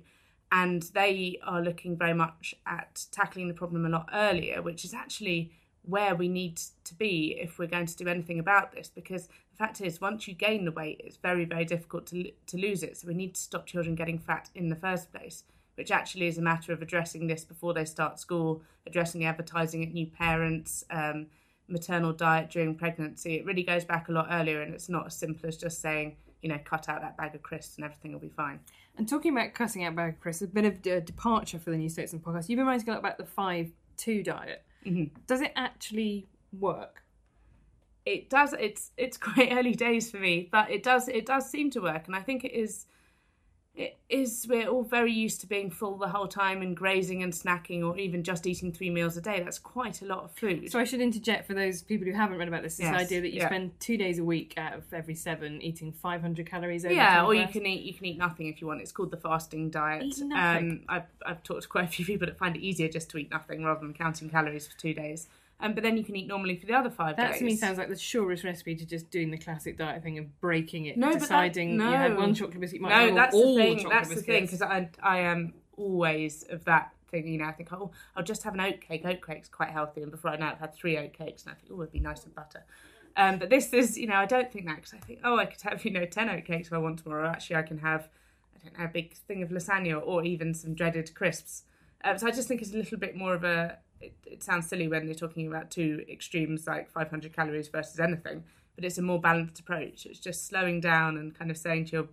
and 0.52 0.84
they 0.94 1.40
are 1.44 1.62
looking 1.62 1.98
very 1.98 2.14
much 2.14 2.56
at 2.66 3.06
tackling 3.12 3.48
the 3.48 3.54
problem 3.54 3.86
a 3.86 3.90
lot 3.90 4.10
earlier, 4.14 4.62
which 4.62 4.86
is 4.86 4.94
actually 4.94 5.52
where 5.84 6.16
we 6.16 6.28
need 6.28 6.60
to 6.84 6.96
be 6.96 7.38
if 7.40 7.60
we're 7.60 7.68
going 7.68 7.86
to 7.86 7.96
do 7.96 8.08
anything 8.08 8.40
about 8.40 8.72
this. 8.72 8.90
Because 8.90 9.28
the 9.28 9.58
fact 9.58 9.82
is, 9.82 10.02
once 10.02 10.28
you 10.28 10.34
gain 10.34 10.66
the 10.66 10.72
weight, 10.72 11.02
it's 11.04 11.18
very, 11.18 11.46
very 11.46 11.66
difficult 11.66 12.08
to, 12.08 12.32
to 12.48 12.58
lose 12.58 12.84
it. 12.84 12.98
So 12.98 13.08
we 13.08 13.14
need 13.14 13.36
to 13.36 13.42
stop 13.42 13.66
children 13.66 13.96
getting 13.96 14.20
fat 14.20 14.50
in 14.56 14.70
the 14.70 14.76
first 14.76 15.12
place, 15.12 15.44
which 15.76 15.92
actually 15.92 16.28
is 16.28 16.38
a 16.38 16.42
matter 16.42 16.74
of 16.74 16.82
addressing 16.82 17.28
this 17.28 17.44
before 17.44 17.74
they 17.74 17.86
start 17.86 18.20
school, 18.20 18.62
addressing 18.88 19.22
the 19.22 19.28
advertising 19.28 19.84
at 19.84 19.94
new 19.94 20.08
parents. 20.08 20.84
Um, 20.90 21.28
maternal 21.68 22.14
diet 22.14 22.50
during 22.50 22.76
pregnancy 22.76 23.36
it 23.36 23.46
really 23.46 23.64
goes 23.64 23.84
back 23.84 24.10
a 24.10 24.12
lot 24.12 24.28
earlier 24.32 24.62
and 24.62 24.74
it's 24.74 24.90
not 24.90 25.08
as 25.08 25.16
simple 25.16 25.48
as 25.48 25.58
just 25.58 25.82
saying 25.82 26.16
you 26.42 26.50
know 26.50 26.60
cut 26.64 26.88
out 26.90 27.02
that 27.02 27.18
bag 27.18 27.34
of 27.34 27.42
crisps 27.42 27.76
and 27.78 27.86
everything 27.86 28.12
will 28.12 28.20
be 28.20 28.30
fine 28.30 28.60
And 28.98 29.10
talking 29.10 29.32
about 29.36 29.54
cutting 29.54 29.84
out 29.84 29.96
bag 29.96 30.14
of 30.14 30.20
crisps, 30.20 30.44
a 30.44 30.48
bit 30.48 30.66
of 30.66 30.86
a 30.86 31.02
departure 31.02 31.60
for 31.60 31.72
the 31.72 31.78
New 31.78 31.90
Statesman 31.90 32.22
podcast. 32.22 32.48
You've 32.48 32.58
been 32.58 32.68
writing 32.68 32.90
about 32.90 33.18
the 33.18 33.26
five 33.26 33.72
two 33.98 34.24
diet. 34.24 34.64
Mm-hmm. 34.86 35.06
Does 35.28 35.42
it 35.42 35.52
actually 35.56 36.28
work? 36.58 37.06
it 38.06 38.30
does 38.30 38.54
it's 38.54 38.92
it's 38.98 39.18
quite 39.28 39.50
early 39.52 39.74
days 39.74 40.10
for 40.10 40.18
me 40.18 40.48
but 40.52 40.70
it 40.70 40.84
does 40.84 41.08
it 41.08 41.26
does 41.26 41.50
seem 41.50 41.70
to 41.72 41.82
work 41.82 42.08
and 42.08 42.16
i 42.16 42.22
think 42.22 42.44
it 42.44 42.54
is 42.54 42.86
it 43.76 43.98
is 44.08 44.46
we're 44.50 44.68
all 44.68 44.84
very 44.84 45.12
used 45.12 45.42
to 45.42 45.48
being 45.48 45.70
full 45.70 45.98
the 45.98 46.08
whole 46.08 46.28
time 46.28 46.62
and 46.62 46.78
grazing 46.78 47.24
and 47.24 47.34
snacking 47.34 47.84
or 47.84 47.98
even 47.98 48.24
just 48.24 48.48
eating 48.48 48.72
three 48.72 48.90
meals 48.90 49.18
a 49.18 49.22
day 49.22 49.42
that's 49.44 49.60
quite 49.60 50.02
a 50.02 50.06
lot 50.06 50.24
of 50.24 50.32
food 50.32 50.72
So 50.72 50.80
I 50.80 50.86
should 50.86 51.02
interject 51.02 51.46
for 51.46 51.54
those 51.54 51.82
people 51.82 52.08
who 52.08 52.14
haven't 52.14 52.38
read 52.38 52.48
about 52.48 52.64
this. 52.64 52.78
This 52.78 52.86
Yes, 52.86 53.02
idea 53.02 53.22
that 53.22 53.34
you 53.34 53.40
yeah. 53.40 53.48
spend 53.48 53.78
two 53.80 53.98
days 53.98 54.20
a 54.20 54.24
week 54.24 54.54
out 54.58 54.74
of 54.74 54.94
every 54.94 55.16
seven 55.16 55.62
eating 55.62 55.92
500 55.92 56.50
calories. 56.50 56.86
Over 56.86 56.94
yeah, 56.94 57.26
or 57.26 57.34
you 57.34 57.48
can 57.48 57.66
eat 57.66 57.84
you 57.84 57.94
can 57.94 58.06
eat 58.06 58.18
nothing 58.18 58.48
if 58.48 58.62
you 58.62 58.68
want. 58.68 58.82
It's 58.82 58.92
called 58.92 59.12
the 59.12 59.18
fasting 59.18 59.70
diet. 59.70 60.04
Eat 60.04 60.20
nothing. 60.20 60.72
Um, 60.72 60.82
I've 60.88 61.04
I've 61.26 61.44
talked 61.44 61.64
to 61.64 61.68
quite 61.68 61.86
a 61.86 61.88
few 61.88 62.06
people 62.06 62.28
that 62.28 62.38
find 62.38 62.56
it 62.56 62.62
easier 62.62 62.88
just 62.88 63.10
to 63.12 63.18
eat 63.18 63.30
nothing 63.32 63.64
rather 63.64 63.82
than 63.82 63.94
counting 63.94 64.30
calories 64.30 64.68
for 64.68 64.78
two 64.78 64.94
days. 64.94 65.28
Um, 65.60 65.74
but 65.74 65.84
then 65.84 65.96
you 65.98 66.04
can 66.04 66.16
eat 66.18 66.28
normally 66.28 66.58
for 66.58 66.66
the 66.66 66.74
other 66.74 66.90
five 66.90 67.16
That 67.16 67.32
days. 67.32 67.40
to 67.40 67.46
me 67.46 67.56
sounds 67.56 67.78
like 67.78 67.88
the 67.88 67.98
surest 67.98 68.44
recipe 68.44 68.76
to 68.76 68.86
just 68.86 69.10
doing 69.10 69.32
the 69.32 69.38
classic 69.38 69.78
diet 69.78 70.04
thing 70.04 70.18
of 70.18 70.40
breaking 70.42 70.86
it, 70.86 70.98
No, 70.98 71.08
but 71.08 71.14
that- 71.14 71.20
deciding 71.22 71.76
you 71.76 71.82
had 71.82 72.18
one 72.18 72.34
chocolate 72.34 72.60
biscuit. 72.60 72.82
You 72.82 72.88
might 72.88 73.08
no, 73.10 73.16
that's 73.16 73.34
all 73.34 73.56
the 73.56 73.62
thing. 73.62 73.78
chocolate 73.78 73.94
That's 73.94 74.10
the 74.16 74.22
thing 74.22 74.44
because 74.44 74.62
I 74.62 74.90
I 75.02 75.20
am 75.20 75.54
always 75.78 76.44
of 76.50 76.66
that 76.66 76.92
thing. 77.10 77.28
You 77.28 77.38
know, 77.40 77.46
I 77.46 77.52
think 77.54 77.72
oh 77.72 77.92
I'll 78.16 78.24
just 78.24 78.44
have 78.44 78.54
an 78.54 78.60
oat 78.62 78.82
cake. 78.82 79.06
Oat 79.06 79.26
cake's 79.26 79.48
quite 79.50 79.70
healthy, 79.70 80.02
and 80.02 80.12
before 80.12 80.32
I 80.32 80.36
know 80.38 80.48
it, 80.48 80.52
I've 80.54 80.60
had 80.60 80.74
three 80.76 80.98
oat 80.98 81.14
cakes, 81.14 81.44
and 81.44 81.52
I 81.52 81.56
think 81.56 81.72
oh 81.72 81.82
it'd 81.82 81.94
be 81.94 82.00
nice 82.00 82.26
with 82.26 82.36
butter. 82.36 82.64
Um, 83.18 83.40
but 83.40 83.50
this 83.50 83.72
is 83.72 83.98
you 83.98 84.08
know 84.08 84.16
I 84.16 84.26
don't 84.26 84.52
think 84.52 84.66
that 84.66 84.76
because 84.76 84.94
I 84.94 84.98
think 84.98 85.20
oh 85.24 85.38
I 85.38 85.46
could 85.46 85.62
have 85.62 85.86
you 85.86 85.92
know 85.92 86.06
ten 86.06 86.30
oat 86.30 86.44
cakes 86.44 86.68
if 86.68 86.74
I 86.74 86.78
want 86.80 87.00
tomorrow. 87.00 87.30
Actually, 87.30 87.56
I 87.58 87.62
can 87.64 87.78
have 87.78 88.10
I 88.56 88.64
don't 88.68 88.78
know 88.78 88.86
a 88.86 88.90
big 88.90 89.14
thing 89.16 89.42
of 89.42 89.50
lasagna 89.52 90.02
or 90.06 90.24
even 90.26 90.54
some 90.54 90.74
dreaded 90.74 91.16
crisps. 91.16 91.64
Um, 92.04 92.18
so 92.18 92.28
I 92.28 92.32
just 92.32 92.48
think 92.50 92.62
it's 92.62 92.74
a 92.74 92.78
little 92.78 92.98
bit 92.98 93.16
more 93.16 93.34
of 93.34 93.44
a. 93.46 93.78
It, 94.06 94.14
it 94.26 94.44
sounds 94.44 94.68
silly 94.68 94.88
when 94.88 95.06
you're 95.06 95.16
talking 95.16 95.48
about 95.48 95.72
two 95.72 96.04
extremes 96.10 96.68
like 96.68 96.90
500 96.90 97.34
calories 97.34 97.68
versus 97.68 98.00
anything, 98.00 98.44
but 98.76 98.86
it's 98.86 98.98
a 98.98 99.02
more 99.02 99.20
balanced 99.20 99.60
approach. 99.60 100.06
It's 100.06 100.20
just 100.20 100.48
slowing 100.48 100.80
down 100.82 101.18
and 101.18 101.34
kind 101.38 101.52
of 101.52 101.58
saying 101.58 101.86
to 101.86 101.92
your 101.92 102.08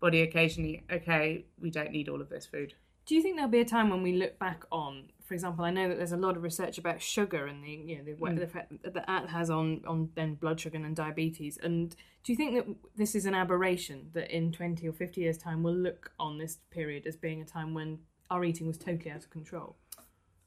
body 0.00 0.22
occasionally, 0.22 0.84
okay, 0.90 1.44
we 1.60 1.70
don't 1.70 1.90
need 1.90 2.08
all 2.08 2.20
of 2.20 2.28
this 2.28 2.46
food. 2.46 2.74
Do 3.06 3.14
you 3.14 3.22
think 3.22 3.36
there'll 3.36 3.50
be 3.50 3.60
a 3.60 3.64
time 3.64 3.88
when 3.90 4.02
we 4.02 4.14
look 4.14 4.38
back 4.38 4.64
on, 4.72 5.04
for 5.24 5.34
example, 5.34 5.64
I 5.64 5.70
know 5.70 5.88
that 5.88 5.96
there's 5.96 6.12
a 6.12 6.16
lot 6.16 6.36
of 6.36 6.42
research 6.42 6.76
about 6.76 7.00
sugar 7.00 7.46
and 7.46 7.62
the 7.62 7.70
you 7.70 7.98
know 7.98 8.04
the, 8.04 8.12
Mm. 8.12 8.36
the 8.36 8.42
effect 8.42 8.82
that 8.82 8.94
that 8.94 9.28
has 9.28 9.48
on 9.48 9.82
on 9.86 10.10
then 10.16 10.34
blood 10.34 10.58
sugar 10.60 10.76
and 10.76 10.96
diabetes. 10.96 11.56
And 11.62 11.94
do 12.24 12.32
you 12.32 12.36
think 12.36 12.54
that 12.56 12.66
this 12.96 13.14
is 13.14 13.24
an 13.24 13.34
aberration 13.34 14.10
that 14.14 14.30
in 14.30 14.50
20 14.50 14.86
or 14.88 14.92
50 14.92 15.20
years' 15.20 15.38
time 15.38 15.62
we'll 15.62 15.74
look 15.74 16.12
on 16.18 16.38
this 16.38 16.58
period 16.70 17.06
as 17.06 17.16
being 17.16 17.40
a 17.40 17.44
time 17.44 17.74
when 17.74 18.00
our 18.28 18.44
eating 18.44 18.66
was 18.66 18.76
totally 18.78 19.10
out 19.10 19.22
of 19.24 19.30
control? 19.30 19.76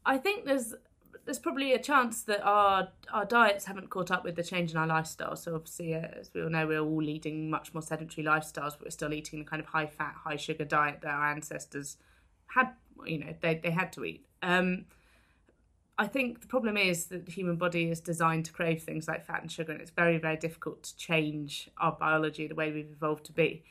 I 0.06 0.18
think 0.18 0.46
there's 0.46 0.74
there's 1.30 1.38
probably 1.38 1.74
a 1.74 1.80
chance 1.80 2.24
that 2.24 2.42
our 2.42 2.88
our 3.13 3.24
diets 3.24 3.65
haven't 3.65 3.92
caught 3.92 4.10
up 4.10 4.24
with 4.24 4.36
the 4.36 4.44
change 4.44 4.72
in 4.72 4.78
our 4.78 4.88
lifestyle. 4.88 5.36
So 5.36 5.54
obviously, 5.54 5.94
uh, 5.94 6.08
as 6.20 6.32
we 6.34 6.42
all 6.42 6.50
know, 6.50 6.65
we're 6.65 6.80
all 6.80 7.04
leading 7.04 7.52
much 7.52 7.72
more 7.72 7.84
sedentary 7.84 8.26
lifestyles, 8.26 8.72
but 8.72 8.86
we're 8.86 8.89
still 8.89 9.13
eating 9.13 9.38
the 9.38 9.46
kind 9.46 9.60
of 9.60 9.68
high 9.68 9.86
fat, 9.86 10.15
high 10.24 10.38
sugar 10.38 10.65
diet 10.65 11.02
that 11.02 11.12
our 11.12 11.30
ancestors 11.30 11.98
had. 12.48 12.74
You 13.06 13.20
know, 13.20 13.36
they 13.42 13.62
they 13.63 13.70
had 13.70 13.94
to 13.94 14.06
eat. 14.06 14.26
Um, 14.42 14.86
I 16.00 16.08
think 16.08 16.42
the 16.42 16.48
problem 16.48 16.78
is 16.78 17.06
that 17.08 17.28
the 17.28 17.32
human 17.32 17.58
body 17.58 17.92
is 17.92 18.00
designed 18.00 18.46
to 18.46 18.52
crave 18.52 18.82
things 18.82 19.08
like 19.08 19.24
fat 19.24 19.44
and 19.44 19.52
sugar, 19.52 19.72
and 19.72 19.82
it's 19.82 19.92
very, 19.92 20.18
very 20.18 20.38
difficult 20.38 20.82
to 20.82 20.98
change 20.98 21.70
our 21.78 21.92
biology 21.92 22.48
the 22.48 22.56
way 22.56 22.72
we've 22.72 22.92
evolved 22.92 23.26
to 23.26 23.34
be. 23.34 23.63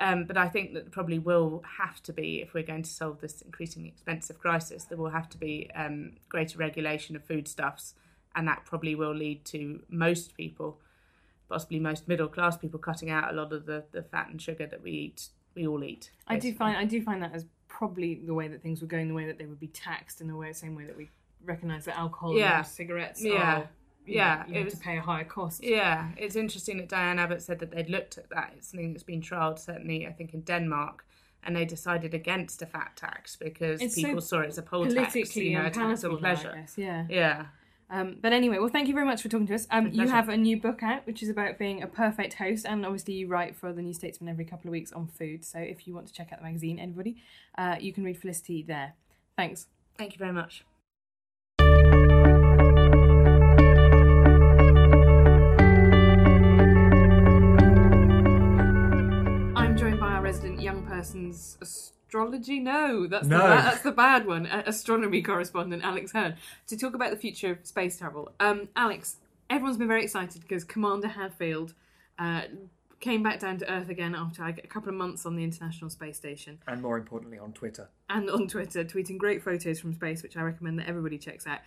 Um, 0.00 0.24
but 0.24 0.36
I 0.36 0.48
think 0.48 0.74
that 0.74 0.90
probably 0.90 1.18
will 1.18 1.62
have 1.78 2.02
to 2.02 2.12
be, 2.12 2.42
if 2.42 2.52
we're 2.52 2.64
going 2.64 2.82
to 2.82 2.90
solve 2.90 3.20
this 3.20 3.42
increasingly 3.42 3.88
expensive 3.88 4.38
crisis, 4.38 4.84
there 4.84 4.98
will 4.98 5.10
have 5.10 5.28
to 5.30 5.38
be 5.38 5.70
um, 5.74 6.12
greater 6.28 6.58
regulation 6.58 7.14
of 7.14 7.24
foodstuffs, 7.24 7.94
and 8.34 8.48
that 8.48 8.64
probably 8.64 8.96
will 8.96 9.14
lead 9.14 9.44
to 9.46 9.82
most 9.88 10.36
people, 10.36 10.80
possibly 11.48 11.78
most 11.78 12.08
middle 12.08 12.26
class 12.26 12.56
people, 12.56 12.80
cutting 12.80 13.08
out 13.08 13.32
a 13.32 13.36
lot 13.36 13.52
of 13.52 13.66
the, 13.66 13.84
the 13.92 14.02
fat 14.02 14.28
and 14.30 14.42
sugar 14.42 14.66
that 14.66 14.82
we 14.82 14.90
eat. 14.90 15.28
We 15.54 15.68
all 15.68 15.84
eat. 15.84 16.10
I 16.26 16.36
do 16.36 16.52
find 16.52 16.76
I 16.76 16.84
do 16.84 17.00
find 17.00 17.22
that 17.22 17.32
as 17.32 17.46
probably 17.68 18.16
the 18.16 18.34
way 18.34 18.48
that 18.48 18.60
things 18.60 18.80
were 18.80 18.88
going, 18.88 19.06
the 19.06 19.14
way 19.14 19.26
that 19.26 19.38
they 19.38 19.46
would 19.46 19.60
be 19.60 19.68
taxed 19.68 20.20
in 20.20 20.26
the 20.26 20.34
way 20.34 20.52
same 20.52 20.74
way 20.74 20.84
that 20.86 20.96
we 20.96 21.08
recognise 21.44 21.84
that 21.84 21.96
alcohol 21.96 22.36
Yeah. 22.36 22.58
and 22.58 22.66
cigarettes 22.66 23.22
Yeah. 23.22 23.58
are 23.60 23.68
Yeah, 24.06 24.44
know, 24.48 24.58
you 24.58 24.64
was- 24.64 24.74
to 24.74 24.80
pay 24.80 24.98
a 24.98 25.00
higher 25.00 25.24
cost. 25.24 25.62
Yeah, 25.64 26.08
it's 26.16 26.36
interesting 26.36 26.76
that 26.78 26.88
Diane 26.88 27.18
Abbott 27.18 27.42
said 27.42 27.58
that 27.60 27.70
they'd 27.70 27.88
looked 27.88 28.18
at 28.18 28.28
that. 28.30 28.52
It's 28.56 28.68
something 28.68 28.92
that's 28.92 29.02
been 29.04 29.20
trialled, 29.20 29.58
certainly, 29.58 30.06
I 30.06 30.12
think, 30.12 30.34
in 30.34 30.42
Denmark, 30.42 31.04
and 31.42 31.54
they 31.56 31.64
decided 31.64 32.14
against 32.14 32.62
a 32.62 32.66
fat 32.66 32.92
tax 32.96 33.36
because 33.36 33.80
It's 33.80 33.94
so 33.94 34.02
people 34.06 34.20
saw 34.20 34.40
it 34.40 34.48
as 34.48 34.58
a 34.58 34.62
poll 34.62 34.86
tax, 34.86 35.14
you 35.36 35.52
know, 35.54 35.60
a 35.60 35.70
tax 35.70 35.76
on 36.04 36.10
unpalatable 36.12 36.20
now, 36.20 36.28
I 36.30 36.34
pleasure. 36.34 36.52
guess, 36.54 36.78
yeah. 36.78 37.06
Yeah. 37.08 37.46
Um, 37.90 38.16
but 38.20 38.32
anyway, 38.32 38.58
well, 38.58 38.70
thank 38.70 38.88
you 38.88 38.94
very 38.94 39.06
much 39.06 39.20
for 39.22 39.28
talking 39.28 39.46
to 39.46 39.54
us. 39.54 39.66
Um, 39.70 39.88
you 39.92 40.08
have 40.08 40.28
a 40.30 40.36
new 40.38 40.56
book 40.58 40.82
out, 40.82 41.06
which 41.06 41.22
is 41.22 41.28
about 41.28 41.58
being 41.58 41.82
a 41.82 41.86
perfect 41.86 42.34
host, 42.34 42.64
and 42.66 42.84
obviously 42.84 43.14
you 43.14 43.28
write 43.28 43.54
for 43.54 43.72
the 43.74 43.82
New 43.82 43.92
Statesman 43.92 44.28
every 44.30 44.46
couple 44.46 44.68
of 44.68 44.72
weeks 44.72 44.90
on 44.92 45.06
food. 45.06 45.44
So 45.44 45.58
if 45.58 45.86
you 45.86 45.94
want 45.94 46.06
to 46.08 46.12
check 46.12 46.32
out 46.32 46.38
the 46.40 46.44
magazine, 46.44 46.78
anybody, 46.78 47.16
uh, 47.58 47.76
you 47.78 47.92
can 47.92 48.02
read 48.02 48.16
Felicity 48.16 48.62
there. 48.62 48.94
Thanks. 49.36 49.68
Thank 49.98 50.12
you 50.12 50.18
very 50.18 50.32
much. 50.32 50.64
Young 60.60 60.84
person's 60.86 61.58
astrology. 61.60 62.60
No, 62.60 63.06
that's 63.06 63.26
No. 63.26 63.38
the 63.38 63.44
that's 63.44 63.82
the 63.82 63.92
bad 63.92 64.26
one. 64.26 64.46
Astronomy 64.46 65.22
correspondent 65.22 65.84
Alex 65.84 66.12
Hern 66.12 66.36
to 66.68 66.76
talk 66.76 66.94
about 66.94 67.10
the 67.10 67.16
future 67.16 67.52
of 67.52 67.66
space 67.66 67.98
travel. 67.98 68.32
Um, 68.40 68.68
Alex, 68.76 69.16
everyone's 69.50 69.76
been 69.78 69.88
very 69.88 70.04
excited 70.04 70.42
because 70.42 70.64
Commander 70.64 71.08
Hadfield 71.08 71.74
uh, 72.18 72.42
came 73.00 73.22
back 73.22 73.40
down 73.40 73.58
to 73.58 73.70
Earth 73.70 73.88
again 73.88 74.14
after 74.14 74.42
like, 74.42 74.62
a 74.64 74.66
couple 74.66 74.88
of 74.88 74.94
months 74.94 75.26
on 75.26 75.36
the 75.36 75.44
International 75.44 75.90
Space 75.90 76.16
Station 76.16 76.58
And 76.66 76.80
more 76.80 76.96
importantly, 76.96 77.38
on 77.38 77.52
Twitter. 77.52 77.88
and 78.08 78.30
on 78.30 78.46
Twitter, 78.48 78.84
tweeting 78.84 79.18
great 79.18 79.42
photos 79.42 79.80
from 79.80 79.92
space, 79.94 80.22
which 80.22 80.36
I 80.36 80.42
recommend 80.42 80.78
that 80.78 80.88
everybody 80.88 81.18
checks 81.18 81.46
out. 81.46 81.58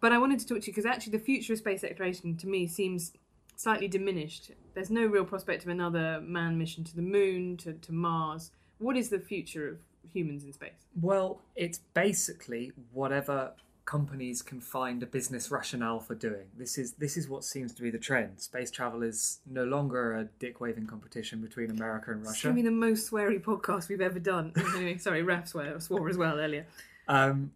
But 0.00 0.12
I 0.12 0.18
wanted 0.18 0.38
to 0.40 0.46
talk 0.46 0.60
to 0.60 0.66
you 0.66 0.72
because 0.72 0.86
actually 0.86 1.12
the 1.18 1.24
future 1.24 1.52
of 1.54 1.58
space 1.58 1.82
exploration 1.82 2.36
to 2.36 2.46
me 2.46 2.66
seems 2.68 3.12
slightly 3.58 3.88
diminished. 3.88 4.52
There's 4.74 4.88
no 4.88 5.04
real 5.04 5.24
prospect 5.24 5.64
of 5.64 5.68
another 5.68 6.20
manned 6.22 6.58
mission 6.58 6.84
to 6.84 6.94
the 6.94 7.02
moon, 7.02 7.56
to, 7.58 7.72
to 7.72 7.92
Mars. 7.92 8.52
What 8.78 8.96
is 8.96 9.08
the 9.08 9.18
future 9.18 9.68
of 9.68 9.78
humans 10.12 10.44
in 10.44 10.52
space? 10.52 10.86
Well, 11.00 11.40
it's 11.56 11.78
basically 11.92 12.70
whatever 12.92 13.52
companies 13.84 14.42
can 14.42 14.60
find 14.60 15.02
a 15.02 15.06
business 15.06 15.50
rationale 15.50 15.98
for 15.98 16.14
doing. 16.14 16.46
This 16.56 16.78
is 16.78 16.92
this 16.92 17.16
is 17.16 17.28
what 17.28 17.42
seems 17.42 17.72
to 17.74 17.82
be 17.82 17.90
the 17.90 17.98
trend. 17.98 18.38
Space 18.40 18.70
travel 18.70 19.02
is 19.02 19.40
no 19.44 19.64
longer 19.64 20.12
a 20.14 20.24
dick 20.38 20.60
waving 20.60 20.86
competition 20.86 21.40
between 21.40 21.70
America 21.70 22.12
and 22.12 22.20
It's 22.20 22.28
Russia. 22.28 22.48
to 22.48 22.54
be 22.54 22.62
the 22.62 22.70
most 22.70 23.10
sweary 23.10 23.42
podcast 23.42 23.88
we've 23.88 24.00
ever 24.00 24.20
done. 24.20 24.52
anyway, 24.76 24.98
sorry, 24.98 25.22
Raf 25.24 25.48
swear, 25.48 25.80
swore 25.80 26.08
as 26.08 26.16
well 26.16 26.38
earlier. 26.38 26.66
Um, 27.08 27.50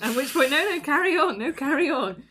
At 0.00 0.16
which 0.16 0.32
point, 0.32 0.50
no, 0.50 0.62
no, 0.70 0.80
carry 0.80 1.18
on, 1.18 1.38
no, 1.38 1.52
carry 1.52 1.90
on. 1.90 2.22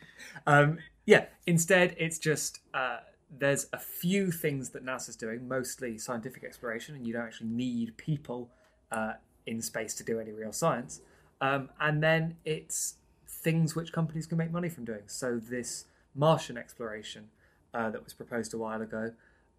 um, 0.47 0.79
yeah, 1.05 1.25
instead, 1.45 1.95
it's 1.97 2.17
just 2.17 2.59
uh, 2.73 2.97
there's 3.29 3.67
a 3.73 3.79
few 3.79 4.31
things 4.31 4.69
that 4.69 4.85
NASA's 4.85 5.15
doing, 5.15 5.47
mostly 5.47 5.97
scientific 5.97 6.43
exploration, 6.43 6.95
and 6.95 7.05
you 7.05 7.13
don't 7.13 7.23
actually 7.23 7.49
need 7.49 7.97
people 7.97 8.49
uh, 8.91 9.13
in 9.45 9.61
space 9.61 9.93
to 9.95 10.03
do 10.03 10.19
any 10.19 10.31
real 10.31 10.53
science. 10.53 11.01
Um, 11.41 11.69
and 11.79 12.01
then 12.01 12.37
it's 12.45 12.95
things 13.27 13.75
which 13.75 13.91
companies 13.91 14.25
can 14.25 14.37
make 14.37 14.51
money 14.51 14.69
from 14.69 14.85
doing. 14.85 15.03
So 15.07 15.39
this 15.39 15.85
Martian 16.15 16.57
exploration 16.57 17.29
uh, 17.73 17.89
that 17.89 18.03
was 18.03 18.13
proposed 18.13 18.53
a 18.53 18.57
while 18.57 18.81
ago 18.81 19.11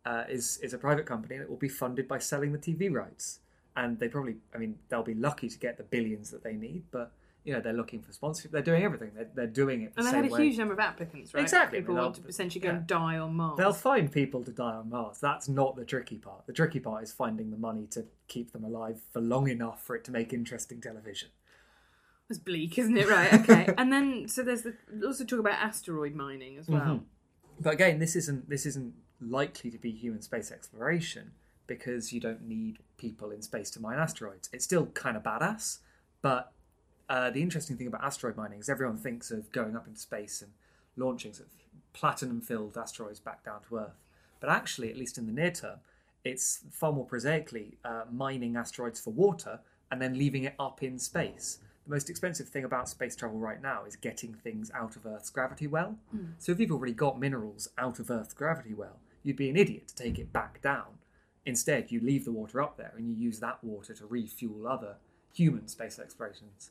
uh, 0.06 0.24
is 0.28 0.58
is 0.62 0.72
a 0.72 0.78
private 0.78 1.06
company, 1.06 1.34
and 1.34 1.42
it 1.42 1.50
will 1.50 1.56
be 1.56 1.68
funded 1.68 2.06
by 2.08 2.18
selling 2.18 2.52
the 2.52 2.58
TV 2.58 2.92
rights. 2.92 3.40
And 3.76 3.98
they 3.98 4.06
probably, 4.08 4.36
I 4.54 4.58
mean, 4.58 4.78
they'll 4.88 5.02
be 5.02 5.14
lucky 5.14 5.48
to 5.48 5.58
get 5.58 5.76
the 5.78 5.82
billions 5.82 6.30
that 6.30 6.44
they 6.44 6.54
need, 6.54 6.84
but 6.92 7.12
you 7.44 7.52
know 7.52 7.60
they're 7.60 7.74
looking 7.74 8.02
for 8.02 8.12
sponsorship. 8.12 8.50
They're 8.50 8.62
doing 8.62 8.82
everything. 8.82 9.10
They're, 9.14 9.28
they're 9.34 9.46
doing 9.46 9.82
it 9.82 9.94
the 9.94 10.00
And 10.00 10.08
they 10.08 10.16
had 10.16 10.26
a 10.26 10.32
way. 10.32 10.44
huge 10.44 10.58
number 10.58 10.72
of 10.72 10.80
applicants, 10.80 11.34
right? 11.34 11.42
Exactly, 11.42 11.80
People 11.80 11.96
want 11.96 12.16
to 12.16 12.26
essentially 12.26 12.60
go 12.60 12.70
yeah. 12.70 12.76
and 12.76 12.86
die 12.86 13.18
on 13.18 13.34
Mars. 13.34 13.58
They'll 13.58 13.72
find 13.72 14.10
people 14.10 14.42
to 14.44 14.50
die 14.50 14.74
on 14.74 14.88
Mars. 14.88 15.18
That's 15.20 15.48
not 15.48 15.76
the 15.76 15.84
tricky 15.84 16.16
part. 16.16 16.46
The 16.46 16.54
tricky 16.54 16.80
part 16.80 17.02
is 17.02 17.12
finding 17.12 17.50
the 17.50 17.58
money 17.58 17.86
to 17.88 18.06
keep 18.28 18.52
them 18.52 18.64
alive 18.64 19.00
for 19.12 19.20
long 19.20 19.48
enough 19.48 19.84
for 19.84 19.94
it 19.94 20.04
to 20.04 20.10
make 20.10 20.32
interesting 20.32 20.80
television. 20.80 21.28
It's 22.30 22.38
bleak, 22.38 22.78
isn't 22.78 22.96
it? 22.96 23.08
Right. 23.08 23.32
Okay. 23.34 23.74
and 23.78 23.92
then 23.92 24.26
so 24.28 24.42
there's 24.42 24.62
the 24.62 24.74
also 25.04 25.24
talk 25.24 25.38
about 25.38 25.58
asteroid 25.58 26.14
mining 26.14 26.56
as 26.56 26.68
well. 26.68 26.80
Mm-hmm. 26.80 27.04
But 27.60 27.74
again, 27.74 27.98
this 27.98 28.16
isn't 28.16 28.48
this 28.48 28.64
isn't 28.64 28.94
likely 29.20 29.70
to 29.70 29.78
be 29.78 29.90
human 29.90 30.22
space 30.22 30.50
exploration 30.50 31.32
because 31.66 32.12
you 32.12 32.20
don't 32.20 32.42
need 32.42 32.78
people 32.96 33.30
in 33.30 33.42
space 33.42 33.70
to 33.72 33.80
mine 33.80 33.98
asteroids. 33.98 34.48
It's 34.52 34.64
still 34.64 34.86
kind 34.86 35.16
of 35.16 35.22
badass, 35.22 35.78
but 36.22 36.53
uh, 37.08 37.30
the 37.30 37.42
interesting 37.42 37.76
thing 37.76 37.86
about 37.86 38.02
asteroid 38.02 38.36
mining 38.36 38.60
is 38.60 38.68
everyone 38.68 38.96
thinks 38.96 39.30
of 39.30 39.50
going 39.52 39.76
up 39.76 39.86
into 39.86 40.00
space 40.00 40.42
and 40.42 40.52
launching 40.96 41.32
sort 41.32 41.48
of 41.48 41.54
platinum-filled 41.92 42.76
asteroids 42.76 43.20
back 43.20 43.44
down 43.44 43.60
to 43.68 43.76
Earth. 43.76 44.00
But 44.40 44.50
actually, 44.50 44.90
at 44.90 44.96
least 44.96 45.18
in 45.18 45.26
the 45.26 45.32
near 45.32 45.50
term, 45.50 45.78
it's 46.24 46.64
far 46.70 46.92
more 46.92 47.04
prosaically 47.04 47.76
uh, 47.84 48.04
mining 48.10 48.56
asteroids 48.56 49.00
for 49.00 49.10
water 49.10 49.60
and 49.90 50.00
then 50.00 50.18
leaving 50.18 50.44
it 50.44 50.54
up 50.58 50.82
in 50.82 50.98
space. 50.98 51.58
The 51.86 51.90
most 51.90 52.08
expensive 52.08 52.48
thing 52.48 52.64
about 52.64 52.88
space 52.88 53.14
travel 53.14 53.38
right 53.38 53.60
now 53.60 53.84
is 53.84 53.94
getting 53.94 54.32
things 54.32 54.70
out 54.74 54.96
of 54.96 55.04
Earth's 55.04 55.28
gravity 55.30 55.66
well. 55.66 55.98
So 56.38 56.52
if 56.52 56.58
you've 56.58 56.72
already 56.72 56.94
got 56.94 57.20
minerals 57.20 57.68
out 57.76 57.98
of 57.98 58.10
Earth's 58.10 58.32
gravity 58.32 58.72
well, 58.72 59.00
you'd 59.22 59.36
be 59.36 59.50
an 59.50 59.56
idiot 59.56 59.88
to 59.88 59.94
take 59.94 60.18
it 60.18 60.32
back 60.32 60.62
down. 60.62 60.98
Instead, 61.44 61.92
you 61.92 62.00
leave 62.00 62.24
the 62.24 62.32
water 62.32 62.62
up 62.62 62.78
there 62.78 62.94
and 62.96 63.06
you 63.06 63.14
use 63.14 63.38
that 63.40 63.62
water 63.62 63.92
to 63.92 64.06
refuel 64.06 64.66
other 64.66 64.96
human 65.34 65.68
space 65.68 65.98
explorations. 65.98 66.70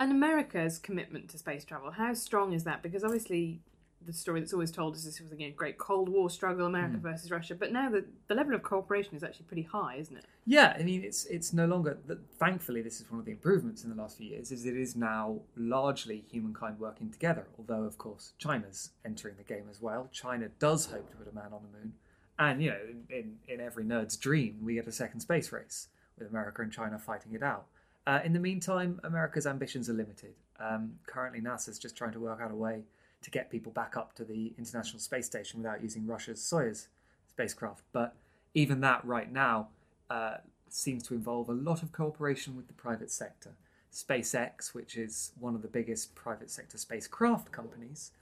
And 0.00 0.12
America's 0.12 0.78
commitment 0.78 1.28
to 1.30 1.38
space 1.38 1.64
travel, 1.64 1.90
how 1.90 2.14
strong 2.14 2.52
is 2.52 2.64
that? 2.64 2.82
Because 2.82 3.02
obviously, 3.02 3.60
the 4.06 4.12
story 4.12 4.38
that's 4.40 4.52
always 4.52 4.70
told 4.70 4.94
is 4.94 5.04
this 5.04 5.20
was 5.20 5.32
a 5.32 5.50
great 5.50 5.76
Cold 5.76 6.08
War 6.08 6.30
struggle, 6.30 6.66
America 6.66 6.96
Hmm. 6.96 7.02
versus 7.02 7.30
Russia. 7.32 7.56
But 7.56 7.72
now 7.72 7.90
the 7.90 8.04
the 8.28 8.34
level 8.36 8.54
of 8.54 8.62
cooperation 8.62 9.16
is 9.16 9.24
actually 9.24 9.46
pretty 9.46 9.64
high, 9.64 9.96
isn't 9.96 10.16
it? 10.16 10.24
Yeah, 10.46 10.76
I 10.78 10.84
mean, 10.84 11.02
it's 11.02 11.24
it's 11.26 11.52
no 11.52 11.66
longer. 11.66 11.98
Thankfully, 12.38 12.80
this 12.80 13.00
is 13.00 13.10
one 13.10 13.18
of 13.18 13.26
the 13.26 13.32
improvements 13.32 13.82
in 13.82 13.90
the 13.90 13.96
last 13.96 14.16
few 14.18 14.28
years. 14.28 14.52
Is 14.52 14.64
it 14.66 14.76
is 14.76 14.94
now 14.94 15.40
largely 15.56 16.24
humankind 16.30 16.78
working 16.78 17.10
together. 17.10 17.48
Although, 17.58 17.82
of 17.82 17.98
course, 17.98 18.34
China's 18.38 18.90
entering 19.04 19.34
the 19.36 19.42
game 19.42 19.66
as 19.68 19.82
well. 19.82 20.08
China 20.12 20.48
does 20.60 20.86
hope 20.86 21.10
to 21.10 21.16
put 21.16 21.26
a 21.30 21.34
man 21.34 21.52
on 21.52 21.62
the 21.64 21.76
moon, 21.78 21.94
and 22.38 22.62
you 22.62 22.70
know, 22.70 22.78
in 22.88 23.04
in, 23.10 23.38
in 23.48 23.60
every 23.60 23.84
nerd's 23.84 24.16
dream, 24.16 24.60
we 24.62 24.74
get 24.74 24.86
a 24.86 24.92
second 24.92 25.20
space 25.20 25.50
race 25.50 25.88
with 26.16 26.30
America 26.30 26.62
and 26.62 26.72
China 26.72 26.98
fighting 27.00 27.32
it 27.34 27.42
out. 27.42 27.66
Uh, 28.08 28.20
in 28.24 28.32
the 28.32 28.40
meantime, 28.40 28.98
America's 29.04 29.46
ambitions 29.46 29.90
are 29.90 29.92
limited. 29.92 30.32
Um, 30.58 30.94
currently, 31.06 31.42
NASA's 31.42 31.78
just 31.78 31.94
trying 31.94 32.12
to 32.12 32.20
work 32.20 32.40
out 32.40 32.50
a 32.50 32.54
way 32.54 32.84
to 33.20 33.30
get 33.30 33.50
people 33.50 33.70
back 33.70 33.98
up 33.98 34.14
to 34.14 34.24
the 34.24 34.54
International 34.56 34.98
Space 34.98 35.26
Station 35.26 35.60
without 35.60 35.82
using 35.82 36.06
Russia's 36.06 36.40
Soyuz 36.40 36.86
spacecraft. 37.28 37.82
But 37.92 38.16
even 38.54 38.80
that, 38.80 39.04
right 39.04 39.30
now, 39.30 39.68
uh, 40.08 40.38
seems 40.70 41.02
to 41.08 41.14
involve 41.14 41.50
a 41.50 41.52
lot 41.52 41.82
of 41.82 41.92
cooperation 41.92 42.56
with 42.56 42.66
the 42.66 42.72
private 42.72 43.10
sector. 43.10 43.50
SpaceX, 43.92 44.72
which 44.72 44.96
is 44.96 45.32
one 45.38 45.54
of 45.54 45.60
the 45.60 45.68
biggest 45.68 46.14
private 46.14 46.50
sector 46.50 46.78
spacecraft 46.78 47.52
companies, 47.52 48.12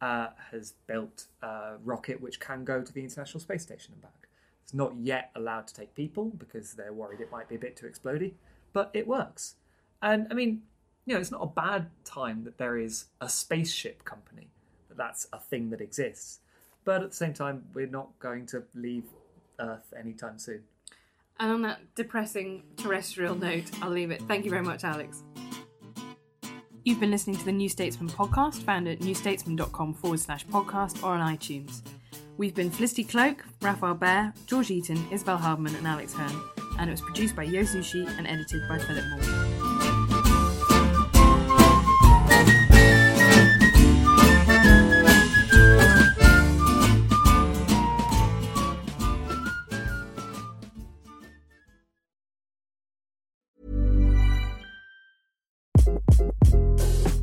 uh, 0.00 0.30
has 0.50 0.72
built 0.88 1.26
a 1.40 1.74
rocket 1.84 2.20
which 2.20 2.40
can 2.40 2.64
go 2.64 2.82
to 2.82 2.92
the 2.92 3.00
International 3.00 3.38
Space 3.38 3.62
Station 3.62 3.92
and 3.92 4.02
back. 4.02 4.26
It's 4.64 4.74
not 4.74 4.96
yet 4.96 5.30
allowed 5.36 5.68
to 5.68 5.74
take 5.74 5.94
people 5.94 6.32
because 6.36 6.72
they're 6.72 6.92
worried 6.92 7.20
it 7.20 7.30
might 7.30 7.48
be 7.48 7.54
a 7.54 7.58
bit 7.60 7.76
too 7.76 7.86
explodey, 7.86 8.32
but 8.76 8.90
it 8.92 9.08
works. 9.08 9.54
And 10.02 10.26
I 10.30 10.34
mean, 10.34 10.60
you 11.06 11.14
know, 11.14 11.20
it's 11.20 11.30
not 11.30 11.42
a 11.42 11.46
bad 11.46 11.86
time 12.04 12.44
that 12.44 12.58
there 12.58 12.76
is 12.76 13.06
a 13.22 13.28
spaceship 13.28 14.04
company, 14.04 14.48
that 14.90 14.98
that's 14.98 15.26
a 15.32 15.38
thing 15.38 15.70
that 15.70 15.80
exists. 15.80 16.40
But 16.84 17.02
at 17.02 17.08
the 17.08 17.16
same 17.16 17.32
time, 17.32 17.64
we're 17.72 17.86
not 17.86 18.10
going 18.18 18.44
to 18.48 18.64
leave 18.74 19.04
Earth 19.58 19.94
anytime 19.98 20.38
soon. 20.38 20.64
And 21.40 21.52
on 21.52 21.62
that 21.62 21.94
depressing 21.94 22.64
terrestrial 22.76 23.34
note, 23.34 23.64
I'll 23.80 23.88
leave 23.88 24.10
it. 24.10 24.20
Thank 24.28 24.44
you 24.44 24.50
very 24.50 24.62
much, 24.62 24.84
Alex. 24.84 25.22
You've 26.84 27.00
been 27.00 27.10
listening 27.10 27.38
to 27.38 27.46
the 27.46 27.52
New 27.52 27.70
Statesman 27.70 28.10
podcast, 28.10 28.62
found 28.62 28.88
at 28.88 28.98
newstatesman.com 28.98 29.94
forward 29.94 30.20
slash 30.20 30.46
podcast 30.48 31.02
or 31.02 31.14
on 31.14 31.34
iTunes. 31.34 31.80
We've 32.36 32.54
been 32.54 32.70
Felicity 32.70 33.04
Cloake, 33.04 33.42
Rafael 33.62 33.96
Behr, 33.96 34.34
George 34.44 34.70
Eaton, 34.70 35.02
Isabel 35.10 35.38
Hardman, 35.38 35.74
and 35.76 35.86
Alex 35.86 36.12
Hern, 36.12 36.42
and 36.78 36.88
it 36.88 36.92
was 36.92 37.00
produced 37.00 37.36
by 37.36 37.42
Yo 37.42 37.62
Zushi 37.62 38.06
and 38.18 38.26
edited 38.26 38.68
by 38.68 38.78
Philip 38.78 39.04
Moore. 39.10 39.56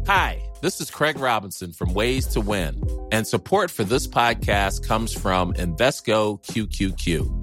Hi, 0.05 0.41
this 0.61 0.81
is 0.81 0.91
Craig 0.91 1.17
Robinson 1.17 1.71
from 1.71 1.93
Ways 1.93 2.27
to 2.27 2.41
Win, 2.41 2.83
and 3.11 3.25
support 3.25 3.71
for 3.71 3.83
this 3.83 4.05
podcast 4.05 4.85
comes 4.85 5.13
from 5.13 5.53
Invesco 5.53 6.43
QQQ. 6.43 7.42